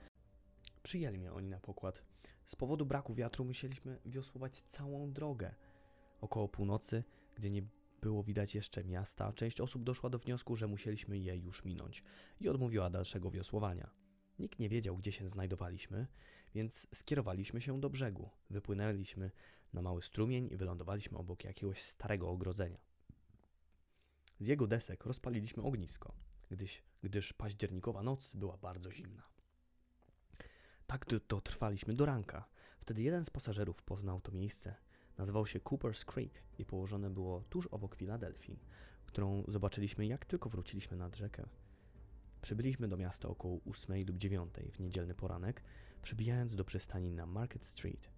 Przyjęli 0.84 1.20
mnie 1.20 1.34
oni 1.34 1.50
na 1.50 1.60
pokład. 1.60 2.03
Z 2.46 2.55
powodu 2.55 2.86
braku 2.86 3.13
wiatru 3.13 3.46
musieliśmy 3.46 4.00
wiosłować 4.05 4.62
całą 4.62 5.12
drogę. 5.12 5.55
Około 6.22 6.48
północy, 6.48 7.03
gdy 7.36 7.51
nie 7.51 7.63
było 8.01 8.24
widać 8.24 8.55
jeszcze 8.55 8.84
miasta, 8.84 9.34
część 9.34 9.62
osób 9.62 9.84
doszła 9.84 10.10
do 10.10 10.17
wniosku, 10.17 10.55
że 10.55 10.67
musieliśmy 10.67 11.20
je 11.20 11.38
już 11.38 11.65
minąć 11.65 12.03
i 12.39 12.50
odmówiła 12.50 12.89
dalszego 12.89 13.31
wiosłowania. 13.31 13.89
Nikt 14.39 14.60
nie 14.60 14.70
wiedział, 14.70 14.98
gdzie 14.98 15.12
się 15.12 15.29
znajdowaliśmy, 15.29 16.08
więc 16.55 16.88
skierowaliśmy 16.93 17.62
się 17.62 17.79
do 17.79 17.89
brzegu. 17.89 18.29
Wypłynęliśmy 18.50 19.31
na 19.74 19.81
mały 19.81 20.01
strumień 20.01 20.50
i 20.51 20.58
wylądowaliśmy 20.58 21.17
obok 21.17 21.43
jakiegoś 21.43 21.81
starego 21.81 22.29
ogrodzenia. 22.29 22.81
Z 24.39 24.48
jego 24.48 24.67
desek 24.67 25.05
rozpaliliśmy 25.05 25.63
ognisko, 25.63 26.13
gdyż, 26.51 26.84
gdyż 27.03 27.34
październikowa 27.34 28.03
noc 28.03 28.36
była 28.36 28.58
bardzo 28.58 28.91
zimna. 28.91 29.24
Tak 30.88 31.05
dotrwaliśmy 31.27 31.93
do 31.93 32.05
ranka. 32.05 32.46
Wtedy 32.79 33.01
jeden 33.01 33.25
z 33.25 33.29
pasażerów 33.29 33.84
poznał 33.84 34.22
to 34.22 34.31
miejsce. 34.31 34.75
Nazywał 35.17 35.48
się 35.48 35.60
Cooper's 35.60 36.05
Creek 36.05 36.43
i 36.58 36.65
położone 36.65 37.10
było 37.10 37.41
tuż 37.41 37.67
obok 37.67 37.96
Filadelfii, 37.96 38.60
którą 39.05 39.43
zobaczyliśmy 39.48 40.08
jak 40.08 40.25
tylko 40.25 40.50
wróciliśmy 40.50 40.98
nad 40.98 41.15
rzekę. 41.15 41.46
Przybyliśmy 42.41 42.88
do 42.88 42.98
miasta 42.98 43.27
około 43.27 43.60
8 43.70 44.08
lub 44.08 44.17
9 44.17 44.53
w 44.74 44.79
niedzielny 44.79 45.15
poranek, 45.15 45.63
przybijając 46.01 46.55
do 46.55 46.65
przystani 46.65 47.12
na 47.12 47.25
Market 47.25 47.65
Street. 47.65 48.10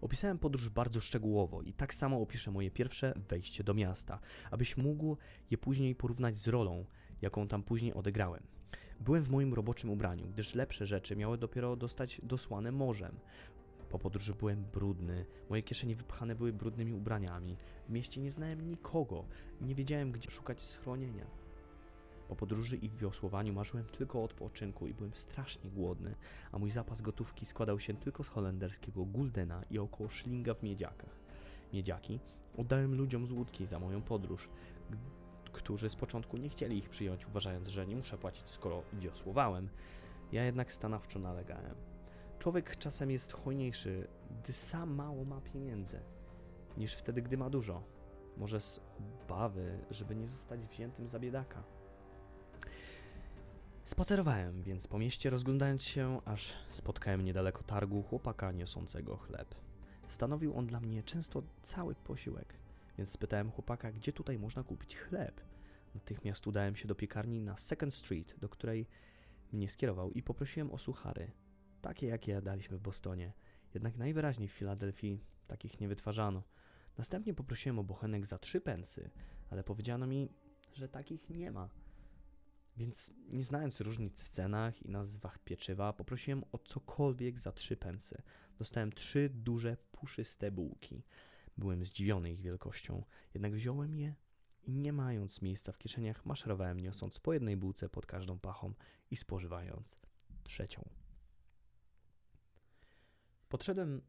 Opisałem 0.00 0.38
podróż 0.38 0.68
bardzo 0.68 1.00
szczegółowo 1.00 1.62
i 1.62 1.72
tak 1.72 1.94
samo 1.94 2.20
opiszę 2.22 2.50
moje 2.50 2.70
pierwsze 2.70 3.14
wejście 3.28 3.64
do 3.64 3.74
miasta, 3.74 4.20
abyś 4.50 4.76
mógł 4.76 5.16
je 5.50 5.58
później 5.58 5.94
porównać 5.94 6.38
z 6.38 6.48
rolą, 6.48 6.84
jaką 7.22 7.48
tam 7.48 7.62
później 7.62 7.94
odegrałem. 7.94 8.42
Byłem 9.00 9.22
w 9.22 9.30
moim 9.30 9.54
roboczym 9.54 9.90
ubraniu, 9.90 10.26
gdyż 10.28 10.54
lepsze 10.54 10.86
rzeczy 10.86 11.16
miały 11.16 11.38
dopiero 11.38 11.76
dostać 11.76 12.20
dosłane 12.22 12.72
morzem. 12.72 13.16
Po 13.90 13.98
podróży 13.98 14.34
byłem 14.34 14.64
brudny, 14.64 15.26
moje 15.50 15.62
kieszenie 15.62 15.96
wypchane 15.96 16.34
były 16.34 16.52
brudnymi 16.52 16.92
ubraniami. 16.92 17.56
W 17.88 17.90
mieście 17.90 18.20
nie 18.20 18.30
znałem 18.30 18.70
nikogo, 18.70 19.24
nie 19.60 19.74
wiedziałem 19.74 20.12
gdzie 20.12 20.30
szukać 20.30 20.60
schronienia. 20.60 21.26
Po 22.28 22.36
podróży 22.36 22.76
i 22.76 22.90
wiosłowaniu 22.90 23.52
marzyłem 23.52 23.86
tylko 23.86 24.20
o 24.20 24.24
odpoczynku 24.24 24.86
i 24.86 24.94
byłem 24.94 25.14
strasznie 25.14 25.70
głodny, 25.70 26.14
a 26.52 26.58
mój 26.58 26.70
zapas 26.70 27.02
gotówki 27.02 27.46
składał 27.46 27.80
się 27.80 27.94
tylko 27.94 28.24
z 28.24 28.28
holenderskiego 28.28 29.04
guldena 29.04 29.62
i 29.70 29.78
około 29.78 30.08
szlinga 30.08 30.54
w 30.54 30.62
miedziakach. 30.62 31.18
Miedziaki 31.72 32.20
oddałem 32.56 32.94
ludziom 32.94 33.26
z 33.26 33.32
łódki 33.32 33.66
za 33.66 33.78
moją 33.78 34.02
podróż, 34.02 34.48
którzy 35.58 35.90
z 35.90 35.96
początku 35.96 36.36
nie 36.36 36.48
chcieli 36.48 36.78
ich 36.78 36.88
przyjąć, 36.88 37.26
uważając, 37.26 37.68
że 37.68 37.86
nie 37.86 37.96
muszę 37.96 38.18
płacić, 38.18 38.48
skoro 38.48 38.82
wiosłowałem. 38.92 39.68
Ja 40.32 40.44
jednak 40.44 40.72
stanowczo 40.72 41.18
nalegałem. 41.18 41.74
Człowiek 42.38 42.76
czasem 42.76 43.10
jest 43.10 43.32
hojniejszy, 43.32 44.08
gdy 44.42 44.52
sam 44.52 44.94
mało 44.94 45.24
ma 45.24 45.40
pieniędzy, 45.40 46.00
niż 46.76 46.94
wtedy, 46.94 47.22
gdy 47.22 47.36
ma 47.36 47.50
dużo. 47.50 47.82
Może 48.36 48.60
z 48.60 48.80
obawy, 49.24 49.78
żeby 49.90 50.16
nie 50.16 50.28
zostać 50.28 50.66
wziętym 50.66 51.08
za 51.08 51.18
biedaka. 51.18 51.62
Spacerowałem 53.84 54.62
więc 54.62 54.86
po 54.86 54.98
mieście, 54.98 55.30
rozglądając 55.30 55.82
się, 55.82 56.20
aż 56.24 56.56
spotkałem 56.70 57.24
niedaleko 57.24 57.62
targu 57.62 58.02
chłopaka 58.02 58.52
niosącego 58.52 59.16
chleb. 59.16 59.54
Stanowił 60.08 60.58
on 60.58 60.66
dla 60.66 60.80
mnie 60.80 61.02
często 61.02 61.42
cały 61.62 61.94
posiłek, 61.94 62.54
więc 62.98 63.10
spytałem 63.10 63.50
chłopaka, 63.50 63.92
gdzie 63.92 64.12
tutaj 64.12 64.38
można 64.38 64.62
kupić 64.62 64.96
chleb. 64.96 65.40
Natychmiast 65.94 66.46
udałem 66.46 66.76
się 66.76 66.88
do 66.88 66.94
piekarni 66.94 67.40
na 67.40 67.56
Second 67.56 67.94
Street, 67.94 68.34
do 68.38 68.48
której 68.48 68.86
mnie 69.52 69.68
skierował 69.68 70.12
i 70.12 70.22
poprosiłem 70.22 70.70
o 70.70 70.78
suchary, 70.78 71.30
takie 71.82 72.06
jakie 72.06 72.32
jadaliśmy 72.32 72.78
w 72.78 72.80
Bostonie. 72.80 73.32
Jednak 73.74 73.96
najwyraźniej 73.96 74.48
w 74.48 74.52
Filadelfii 74.52 75.24
takich 75.46 75.80
nie 75.80 75.88
wytwarzano. 75.88 76.42
Następnie 76.98 77.34
poprosiłem 77.34 77.78
o 77.78 77.84
bochenek 77.84 78.26
za 78.26 78.38
trzy 78.38 78.60
pensy, 78.60 79.10
ale 79.50 79.64
powiedziano 79.64 80.06
mi, 80.06 80.28
że 80.72 80.88
takich 80.88 81.30
nie 81.30 81.50
ma. 81.50 81.68
Więc 82.76 83.14
nie 83.28 83.42
znając 83.42 83.80
różnic 83.80 84.22
w 84.22 84.28
cenach 84.28 84.82
i 84.82 84.90
nazwach 84.90 85.38
pieczywa, 85.38 85.92
poprosiłem 85.92 86.44
o 86.52 86.58
cokolwiek 86.58 87.38
za 87.38 87.52
trzy 87.52 87.76
pensy. 87.76 88.22
Dostałem 88.58 88.92
trzy 88.92 89.30
duże, 89.34 89.76
puszyste 89.92 90.50
bułki. 90.50 91.02
Byłem 91.58 91.84
zdziwiony 91.84 92.32
ich 92.32 92.40
wielkością, 92.40 93.04
jednak 93.34 93.54
wziąłem 93.54 93.94
je 93.94 94.14
i 94.62 94.72
nie 94.72 94.92
mając 94.92 95.42
miejsca 95.42 95.72
w 95.72 95.78
kieszeniach, 95.78 96.26
maszerowałem 96.26 96.80
niosąc 96.80 97.18
po 97.18 97.32
jednej 97.32 97.56
bułce 97.56 97.88
pod 97.88 98.06
każdą 98.06 98.38
pachą 98.38 98.74
i 99.10 99.16
spożywając 99.16 99.96
trzecią. 100.44 100.88
Podszedłem 103.48 104.02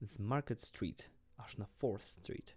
z 0.00 0.18
Market 0.18 0.62
Street 0.62 1.10
aż 1.36 1.58
na 1.58 1.66
Fourth 1.66 2.06
Street, 2.06 2.56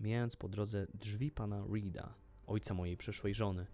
mijając 0.00 0.36
po 0.36 0.48
drodze 0.48 0.86
drzwi 0.94 1.30
pana 1.30 1.64
Reeda, 1.72 2.14
ojca 2.46 2.74
mojej 2.74 2.96
przyszłej 2.96 3.34
żony. 3.34 3.66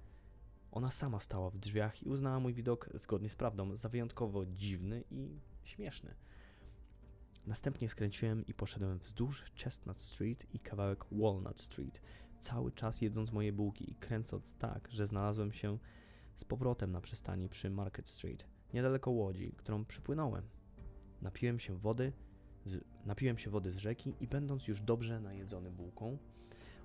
Ona 0.73 0.91
sama 0.91 1.21
stała 1.21 1.51
w 1.51 1.59
drzwiach 1.59 2.03
i 2.03 2.09
uznała 2.09 2.41
mój 2.41 2.55
widok, 2.55 2.91
zgodnie 2.95 3.29
z 3.29 3.37
prawdą, 3.37 3.77
za 3.77 3.89
wyjątkowo 3.89 4.47
dziwny 4.47 5.05
i 5.11 5.41
śmieszny. 5.65 6.15
Następnie 7.47 7.89
skręciłem 7.89 8.47
i 8.47 8.55
poszedłem 8.55 8.99
wzdłuż 8.99 9.45
Chestnut 9.65 10.03
Street 10.03 10.47
i 10.55 10.59
kawałek 10.59 11.05
Walnut 11.13 11.61
Street, 11.61 12.01
cały 12.41 12.73
czas 12.73 13.01
jedząc 13.01 13.33
moje 13.33 13.53
bułki 13.53 13.91
i 13.91 13.95
kręcąc 13.95 14.55
tak, 14.55 14.89
że 14.91 15.07
znalazłem 15.07 15.53
się 15.53 15.79
z 16.35 16.45
powrotem 16.45 16.93
na 16.93 17.01
przystani 17.01 17.49
przy 17.49 17.71
Market 17.71 18.09
Street, 18.09 18.47
niedaleko 18.75 19.11
łodzi, 19.11 19.53
którą 19.57 19.85
przypłynąłem. 19.85 20.43
Napiłem 21.23 21.59
się 21.59 21.77
wody, 21.79 22.13
z, 22.65 22.85
napiłem 23.05 23.39
się 23.39 23.51
wody 23.51 23.73
z 23.73 23.77
rzeki 23.77 24.15
i 24.21 24.29
będąc 24.29 24.69
już 24.69 24.81
dobrze 24.81 25.21
najedzony 25.21 25.71
bułką, 25.71 26.19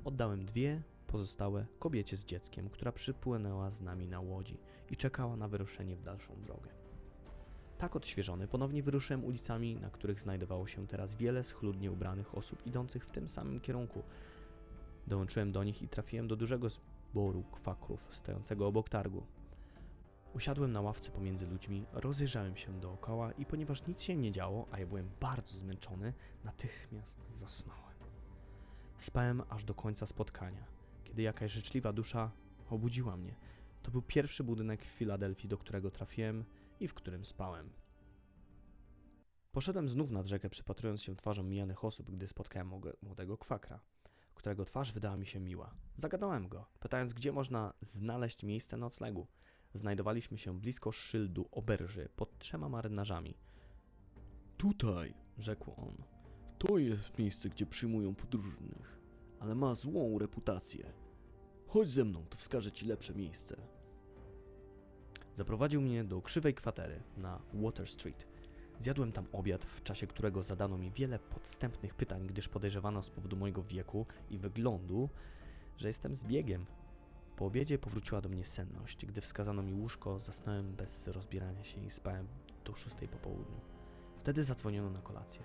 oddałem 0.03 0.45
dwie 0.45 0.81
pozostałe 1.07 1.65
kobiecie 1.79 2.17
z 2.17 2.25
dzieckiem, 2.25 2.69
która 2.69 2.91
przypłynęła 2.91 3.71
z 3.71 3.81
nami 3.81 4.07
na 4.07 4.19
łodzi 4.19 4.57
i 4.91 4.97
czekała 4.97 5.37
na 5.37 5.47
wyruszenie 5.47 5.95
w 5.95 6.01
dalszą 6.01 6.41
drogę. 6.41 6.84
Tak 7.77 7.95
odświeżony, 7.95 8.47
ponownie 8.47 8.83
wyruszyłem 8.83 9.25
ulicami, 9.25 9.75
na 9.75 9.89
których 9.89 10.19
znajdowało 10.19 10.67
się 10.67 10.87
teraz 10.87 11.15
wiele 11.15 11.43
schludnie 11.43 11.91
ubranych 11.91 12.37
osób 12.37 12.67
idących 12.67 13.05
w 13.05 13.11
tym 13.11 13.27
samym 13.27 13.59
kierunku. 13.59 14.03
Dołączyłem 15.07 15.51
do 15.51 15.63
nich 15.63 15.81
i 15.81 15.87
trafiłem 15.87 16.27
do 16.27 16.35
dużego 16.35 16.69
zboru 16.69 17.43
kwakrów 17.43 18.15
stojącego 18.15 18.67
obok 18.67 18.89
targu. 18.89 19.23
Usiadłem 20.35 20.71
na 20.71 20.81
ławce 20.81 21.11
pomiędzy 21.11 21.47
ludźmi, 21.47 21.85
rozejrzałem 21.93 22.55
się 22.55 22.79
dookoła 22.79 23.31
i 23.31 23.45
ponieważ 23.45 23.87
nic 23.87 24.01
się 24.01 24.15
nie 24.15 24.31
działo, 24.31 24.67
a 24.71 24.79
ja 24.79 24.85
byłem 24.85 25.09
bardzo 25.19 25.57
zmęczony, 25.57 26.13
natychmiast 26.43 27.17
zasnąłem. 27.35 27.95
Spałem 28.97 29.41
aż 29.49 29.63
do 29.63 29.73
końca 29.73 30.05
spotkania, 30.05 30.65
kiedy 31.03 31.21
jakaś 31.21 31.51
życzliwa 31.51 31.93
dusza 31.93 32.31
obudziła 32.69 33.17
mnie. 33.17 33.35
To 33.83 33.91
był 33.91 34.01
pierwszy 34.01 34.43
budynek 34.43 34.85
w 34.85 34.87
Filadelfii, 34.87 35.49
do 35.49 35.57
którego 35.57 35.91
trafiłem 35.91 36.45
i 36.79 36.87
w 36.87 36.93
którym 36.93 37.25
spałem. 37.25 37.69
Poszedłem 39.51 39.89
znów 39.89 40.11
nad 40.11 40.25
rzekę, 40.25 40.49
przypatrując 40.49 41.01
się 41.01 41.15
twarzą 41.15 41.43
mijanych 41.43 41.85
osób, 41.85 42.11
gdy 42.11 42.27
spotkałem 42.27 42.71
młodego 43.01 43.37
kwakra, 43.37 43.79
którego 44.35 44.65
twarz 44.65 44.91
wydała 44.91 45.17
mi 45.17 45.25
się 45.25 45.39
miła. 45.39 45.75
Zagadałem 45.97 46.47
go, 46.47 46.65
pytając, 46.79 47.13
gdzie 47.13 47.31
można 47.31 47.73
znaleźć 47.81 48.43
miejsce 48.43 48.77
noclegu. 48.77 49.27
Znajdowaliśmy 49.73 50.37
się 50.37 50.59
blisko 50.59 50.91
szyldu 50.91 51.47
oberży 51.51 52.09
pod 52.15 52.39
trzema 52.39 52.69
marynarzami. 52.69 53.37
Tutaj, 54.57 55.13
rzekł 55.37 55.71
on. 55.77 56.03
To 56.57 56.77
jest 56.77 57.17
miejsce, 57.17 57.49
gdzie 57.49 57.65
przyjmują 57.65 58.15
podróżnych, 58.15 58.99
ale 59.39 59.55
ma 59.55 59.75
złą 59.75 60.19
reputację. 60.19 60.93
Chodź 61.67 61.89
ze 61.89 62.05
mną, 62.05 62.25
to 62.29 62.37
wskażę 62.37 62.71
ci 62.71 62.85
lepsze 62.85 63.15
miejsce. 63.15 63.74
Zaprowadził 65.35 65.81
mnie 65.81 66.03
do 66.03 66.21
krzywej 66.21 66.53
kwatery 66.53 66.99
na 67.17 67.39
Water 67.53 67.87
Street. 67.87 68.27
Zjadłem 68.79 69.11
tam 69.11 69.25
obiad, 69.31 69.65
w 69.65 69.83
czasie 69.83 70.07
którego 70.07 70.43
zadano 70.43 70.77
mi 70.77 70.91
wiele 70.91 71.19
podstępnych 71.19 71.93
pytań, 71.93 72.27
gdyż 72.27 72.49
podejrzewano 72.49 73.03
z 73.03 73.09
powodu 73.09 73.37
mojego 73.37 73.63
wieku 73.63 74.05
i 74.29 74.37
wyglądu, 74.37 75.09
że 75.77 75.87
jestem 75.87 76.15
zbiegiem. 76.15 76.65
Po 77.35 77.45
obiedzie 77.45 77.77
powróciła 77.77 78.21
do 78.21 78.29
mnie 78.29 78.45
senność. 78.45 79.05
Gdy 79.05 79.21
wskazano 79.21 79.61
mi 79.61 79.73
łóżko, 79.73 80.19
zasnąłem 80.19 80.75
bez 80.75 81.07
rozbierania 81.07 81.63
się 81.63 81.85
i 81.85 81.89
spałem 81.89 82.27
do 82.65 82.75
szóstej 82.75 83.07
po 83.07 83.17
południu. 83.17 83.59
Wtedy 84.19 84.43
zadzwoniono 84.43 84.89
na 84.89 85.01
kolację, 85.01 85.41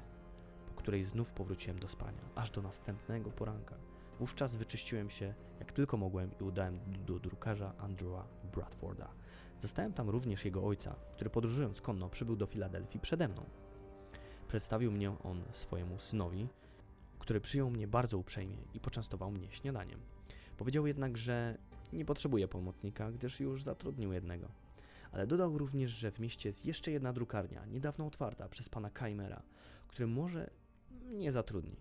po 0.67 0.75
której 0.75 1.05
znów 1.05 1.33
powróciłem 1.33 1.79
do 1.79 1.89
spania, 1.89 2.23
aż 2.35 2.51
do 2.51 2.63
następnego 2.63 3.31
poranka. 3.31 3.75
Wówczas 4.19 4.57
wyczyściłem 4.57 5.11
się 5.11 5.35
jak 5.59 5.73
tylko 5.73 5.97
mogłem 5.97 6.31
i 6.41 6.45
udałem 6.45 6.81
do 7.07 7.19
drukarza 7.19 7.73
Andrewa 7.79 8.29
Bradforda. 8.55 9.20
Zastałem 9.61 9.93
tam 9.93 10.11
również 10.11 10.45
jego 10.45 10.65
ojca, 10.65 10.95
który 11.15 11.31
podróżując 11.31 11.81
konno 11.81 12.09
przybył 12.09 12.37
do 12.37 12.47
Filadelfii 12.47 13.01
przede 13.01 13.29
mną. 13.29 13.45
Przedstawił 14.49 14.93
mnie 14.93 15.11
on 15.23 15.43
swojemu 15.53 15.99
synowi, 15.99 16.49
który 17.19 17.41
przyjął 17.41 17.71
mnie 17.71 17.89
bardzo 17.89 18.19
uprzejmie 18.19 18.57
i 18.75 18.81
poczęstował 18.81 19.31
mnie 19.31 19.51
śniadaniem. 19.51 20.01
Powiedział 20.57 20.87
jednak, 20.87 21.19
że 21.19 21.59
nie 21.93 22.05
potrzebuje 22.05 22.49
pomocnika, 22.49 23.13
gdyż 23.13 23.41
już 23.41 23.63
zatrudnił 23.63 24.13
jednego. 24.13 24.49
Ale 25.13 25.27
dodał 25.27 25.59
również, 25.59 25.91
że 25.91 26.11
w 26.11 26.19
mieście 26.19 26.49
jest 26.49 26.67
jeszcze 26.67 26.91
jedna 26.91 27.13
drukarnia, 27.13 27.67
niedawno 27.67 28.07
otwarta 28.07 28.49
przez 28.49 28.69
pana 28.69 28.91
Kaimera, 28.91 29.43
który 29.89 30.07
może 30.07 30.51
nie 31.11 31.33
zatrudni. 31.33 31.77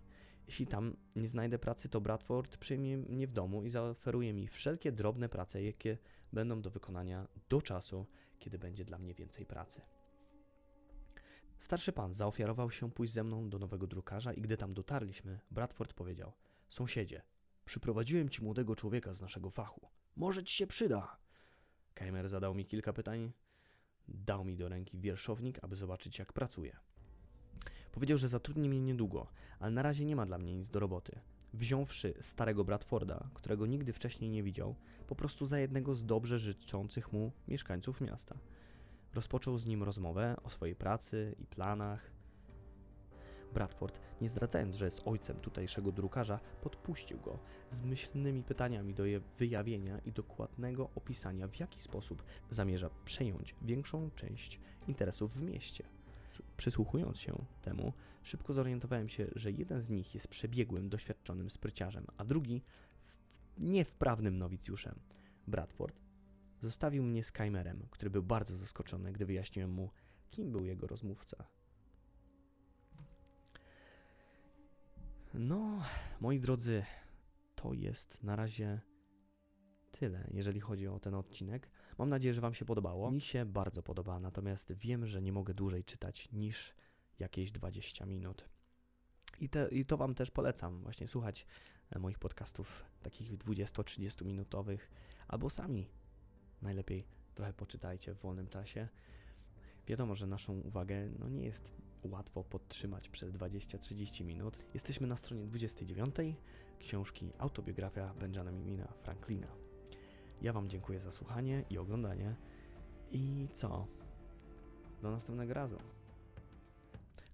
Jeśli 0.50 0.66
tam 0.66 0.96
nie 1.16 1.28
znajdę 1.28 1.58
pracy, 1.58 1.88
to 1.88 2.00
Bradford 2.00 2.56
przyjmie 2.56 2.96
mnie 2.98 3.26
w 3.26 3.32
domu 3.32 3.64
i 3.64 3.70
zaoferuje 3.70 4.32
mi 4.32 4.48
wszelkie 4.48 4.92
drobne 4.92 5.28
prace, 5.28 5.62
jakie 5.62 5.98
będą 6.32 6.62
do 6.62 6.70
wykonania 6.70 7.28
do 7.48 7.62
czasu, 7.62 8.06
kiedy 8.38 8.58
będzie 8.58 8.84
dla 8.84 8.98
mnie 8.98 9.14
więcej 9.14 9.46
pracy. 9.46 9.82
Starszy 11.58 11.92
pan 11.92 12.14
zaofiarował 12.14 12.70
się 12.70 12.90
pójść 12.90 13.12
ze 13.12 13.24
mną 13.24 13.48
do 13.48 13.58
nowego 13.58 13.86
drukarza 13.86 14.32
i 14.32 14.40
gdy 14.40 14.56
tam 14.56 14.74
dotarliśmy, 14.74 15.40
Bradford 15.50 15.94
powiedział: 15.94 16.32
Sąsiedzie, 16.68 17.22
przyprowadziłem 17.64 18.28
ci 18.28 18.44
młodego 18.44 18.76
człowieka 18.76 19.14
z 19.14 19.20
naszego 19.20 19.50
fachu. 19.50 19.88
Może 20.16 20.44
ci 20.44 20.56
się 20.56 20.66
przyda. 20.66 21.16
Keimer 21.94 22.28
zadał 22.28 22.54
mi 22.54 22.66
kilka 22.66 22.92
pytań, 22.92 23.32
dał 24.08 24.44
mi 24.44 24.56
do 24.56 24.68
ręki 24.68 24.98
wierszownik, 24.98 25.58
aby 25.62 25.76
zobaczyć, 25.76 26.18
jak 26.18 26.32
pracuję. 26.32 26.76
Powiedział, 27.92 28.18
że 28.18 28.28
zatrudni 28.28 28.68
mnie 28.68 28.80
niedługo, 28.80 29.26
ale 29.58 29.70
na 29.70 29.82
razie 29.82 30.04
nie 30.04 30.16
ma 30.16 30.26
dla 30.26 30.38
mnie 30.38 30.54
nic 30.54 30.68
do 30.68 30.80
roboty. 30.80 31.20
Wziąwszy 31.54 32.14
starego 32.20 32.64
Bradforda, 32.64 33.28
którego 33.34 33.66
nigdy 33.66 33.92
wcześniej 33.92 34.30
nie 34.30 34.42
widział, 34.42 34.74
po 35.06 35.14
prostu 35.14 35.46
za 35.46 35.58
jednego 35.58 35.94
z 35.94 36.06
dobrze 36.06 36.38
życzących 36.38 37.12
mu 37.12 37.32
mieszkańców 37.48 38.00
miasta. 38.00 38.38
Rozpoczął 39.14 39.58
z 39.58 39.66
nim 39.66 39.82
rozmowę 39.82 40.36
o 40.44 40.50
swojej 40.50 40.74
pracy 40.74 41.34
i 41.38 41.46
planach. 41.46 42.10
Bradford, 43.54 44.00
nie 44.20 44.28
zdradzając, 44.28 44.76
że 44.76 44.84
jest 44.84 45.02
ojcem 45.04 45.36
tutejszego 45.36 45.92
drukarza, 45.92 46.40
podpuścił 46.62 47.20
go 47.20 47.38
z 47.70 47.82
myślnymi 47.82 48.42
pytaniami 48.42 48.94
do 48.94 49.04
je 49.04 49.20
wyjawienia 49.38 49.98
i 49.98 50.12
dokładnego 50.12 50.90
opisania, 50.94 51.48
w 51.48 51.60
jaki 51.60 51.82
sposób 51.82 52.22
zamierza 52.50 52.90
przejąć 53.04 53.54
większą 53.62 54.10
część 54.10 54.60
interesów 54.88 55.34
w 55.34 55.42
mieście. 55.42 55.84
Przysłuchując 56.56 57.18
się 57.18 57.44
temu, 57.62 57.92
szybko 58.22 58.52
zorientowałem 58.52 59.08
się, 59.08 59.26
że 59.34 59.52
jeden 59.52 59.82
z 59.82 59.90
nich 59.90 60.14
jest 60.14 60.28
przebiegłym, 60.28 60.88
doświadczonym 60.88 61.50
spryciarzem, 61.50 62.06
a 62.16 62.24
drugi 62.24 62.62
niewprawnym 63.58 64.38
nowicjuszem. 64.38 64.98
Bradford 65.46 66.00
zostawił 66.60 67.02
mnie 67.02 67.24
z 67.24 67.32
Kaimerem, 67.32 67.86
który 67.90 68.10
był 68.10 68.22
bardzo 68.22 68.56
zaskoczony, 68.56 69.12
gdy 69.12 69.26
wyjaśniłem 69.26 69.70
mu, 69.70 69.90
kim 70.30 70.52
był 70.52 70.64
jego 70.64 70.86
rozmówca. 70.86 71.44
No, 75.34 75.82
moi 76.20 76.40
drodzy, 76.40 76.84
to 77.54 77.72
jest 77.72 78.22
na 78.22 78.36
razie 78.36 78.80
tyle, 79.92 80.28
jeżeli 80.32 80.60
chodzi 80.60 80.88
o 80.88 81.00
ten 81.00 81.14
odcinek. 81.14 81.70
Mam 82.00 82.08
nadzieję, 82.08 82.34
że 82.34 82.40
Wam 82.40 82.54
się 82.54 82.64
podobało. 82.64 83.10
Mi 83.10 83.20
się 83.20 83.44
bardzo 83.44 83.82
podoba, 83.82 84.20
natomiast 84.20 84.72
wiem, 84.72 85.06
że 85.06 85.22
nie 85.22 85.32
mogę 85.32 85.54
dłużej 85.54 85.84
czytać 85.84 86.28
niż 86.32 86.74
jakieś 87.18 87.52
20 87.52 88.06
minut. 88.06 88.48
I, 89.40 89.48
te, 89.48 89.68
I 89.68 89.84
to 89.84 89.96
Wam 89.96 90.14
też 90.14 90.30
polecam, 90.30 90.82
właśnie 90.82 91.08
słuchać 91.08 91.46
e, 91.90 91.98
moich 91.98 92.18
podcastów 92.18 92.84
takich 93.02 93.38
20-30 93.38 94.24
minutowych, 94.24 94.90
albo 95.28 95.50
sami 95.50 95.88
najlepiej 96.62 97.04
trochę 97.34 97.52
poczytajcie 97.52 98.14
w 98.14 98.18
wolnym 98.18 98.48
czasie. 98.48 98.88
Wiadomo, 99.86 100.14
że 100.14 100.26
naszą 100.26 100.60
uwagę 100.60 101.10
no, 101.18 101.28
nie 101.28 101.44
jest 101.44 101.76
łatwo 102.04 102.44
podtrzymać 102.44 103.08
przez 103.08 103.32
20-30 103.32 104.24
minut. 104.24 104.58
Jesteśmy 104.74 105.06
na 105.06 105.16
stronie 105.16 105.46
29 105.46 106.14
książki 106.78 107.32
Autobiografia 107.38 108.14
Benjamina 108.14 108.92
Franklina. 109.02 109.59
Ja 110.42 110.52
Wam 110.52 110.68
dziękuję 110.68 111.00
za 111.00 111.12
słuchanie 111.12 111.64
i 111.70 111.78
oglądanie. 111.78 112.34
I 113.12 113.48
co? 113.54 113.86
Do 115.02 115.10
następnego 115.10 115.54
razu. 115.54 115.78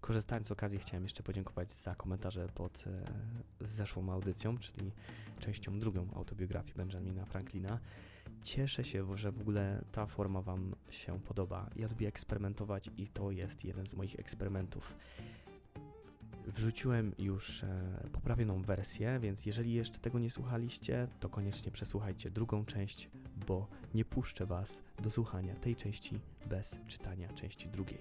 Korzystając 0.00 0.46
z 0.46 0.50
okazji, 0.50 0.78
chciałem 0.78 1.02
jeszcze 1.02 1.22
podziękować 1.22 1.72
za 1.72 1.94
komentarze 1.94 2.48
pod 2.54 2.84
e, 2.86 3.66
zeszłą 3.66 4.12
audycją, 4.12 4.58
czyli 4.58 4.92
częścią 5.38 5.78
drugą 5.78 6.06
autobiografii 6.14 6.74
Benjamina 6.74 7.24
Franklina. 7.24 7.78
Cieszę 8.42 8.84
się, 8.84 9.16
że 9.16 9.32
w 9.32 9.40
ogóle 9.40 9.84
ta 9.92 10.06
forma 10.06 10.42
Wam 10.42 10.74
się 10.90 11.20
podoba. 11.20 11.70
Ja 11.76 11.88
lubię 11.88 12.08
eksperymentować 12.08 12.90
i 12.96 13.08
to 13.08 13.30
jest 13.30 13.64
jeden 13.64 13.86
z 13.86 13.94
moich 13.94 14.20
eksperymentów. 14.20 14.96
Wrzuciłem 16.46 17.14
już 17.18 17.64
e, 17.64 18.08
poprawioną 18.12 18.62
wersję, 18.62 19.18
więc 19.20 19.46
jeżeli 19.46 19.72
jeszcze 19.72 19.98
tego 19.98 20.18
nie 20.18 20.30
słuchaliście, 20.30 21.08
to 21.20 21.28
koniecznie 21.28 21.72
przesłuchajcie 21.72 22.30
drugą 22.30 22.64
część, 22.64 23.10
bo 23.46 23.66
nie 23.94 24.04
puszczę 24.04 24.46
Was 24.46 24.82
do 25.02 25.10
słuchania 25.10 25.54
tej 25.54 25.76
części 25.76 26.20
bez 26.46 26.78
czytania 26.86 27.32
części 27.32 27.68
drugiej. 27.68 27.98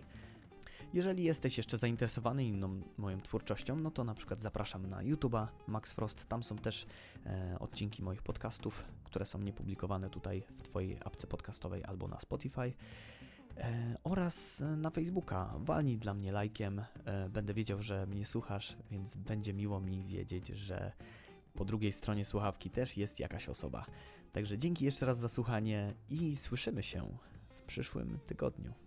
Jeżeli 0.93 1.23
jesteś 1.23 1.57
jeszcze 1.57 1.77
zainteresowany 1.77 2.45
inną 2.45 2.81
moją 2.97 3.21
twórczością, 3.21 3.75
no 3.75 3.91
to 3.91 4.03
na 4.03 4.13
przykład 4.13 4.39
zapraszam 4.39 4.89
na 4.89 4.97
YouTube'a 4.97 5.47
Max 5.67 5.93
Frost. 5.93 6.27
Tam 6.27 6.43
są 6.43 6.55
też 6.55 6.85
e, 7.25 7.57
odcinki 7.59 8.03
moich 8.03 8.21
podcastów, 8.21 8.85
które 9.03 9.25
są 9.25 9.39
niepublikowane 9.39 10.09
tutaj 10.09 10.43
w 10.57 10.61
Twojej 10.61 10.97
apce 11.05 11.27
podcastowej 11.27 11.83
albo 11.83 12.07
na 12.07 12.19
Spotify. 12.19 12.73
E, 13.57 13.97
oraz 14.03 14.63
na 14.77 14.89
Facebooka. 14.89 15.53
Walnij 15.59 15.97
dla 15.97 16.13
mnie 16.13 16.31
lajkiem. 16.31 16.81
E, 17.05 17.29
będę 17.29 17.53
wiedział, 17.53 17.81
że 17.81 18.07
mnie 18.07 18.25
słuchasz, 18.25 18.77
więc 18.91 19.17
będzie 19.17 19.53
miło 19.53 19.79
mi 19.79 20.05
wiedzieć, 20.05 20.47
że 20.47 20.91
po 21.53 21.65
drugiej 21.65 21.91
stronie 21.91 22.25
słuchawki 22.25 22.69
też 22.69 22.97
jest 22.97 23.19
jakaś 23.19 23.49
osoba. 23.49 23.85
Także 24.31 24.57
dzięki 24.57 24.85
jeszcze 24.85 25.05
raz 25.05 25.17
za 25.17 25.29
słuchanie 25.29 25.93
i 26.09 26.35
słyszymy 26.35 26.83
się 26.83 27.17
w 27.49 27.63
przyszłym 27.63 28.19
tygodniu. 28.27 28.84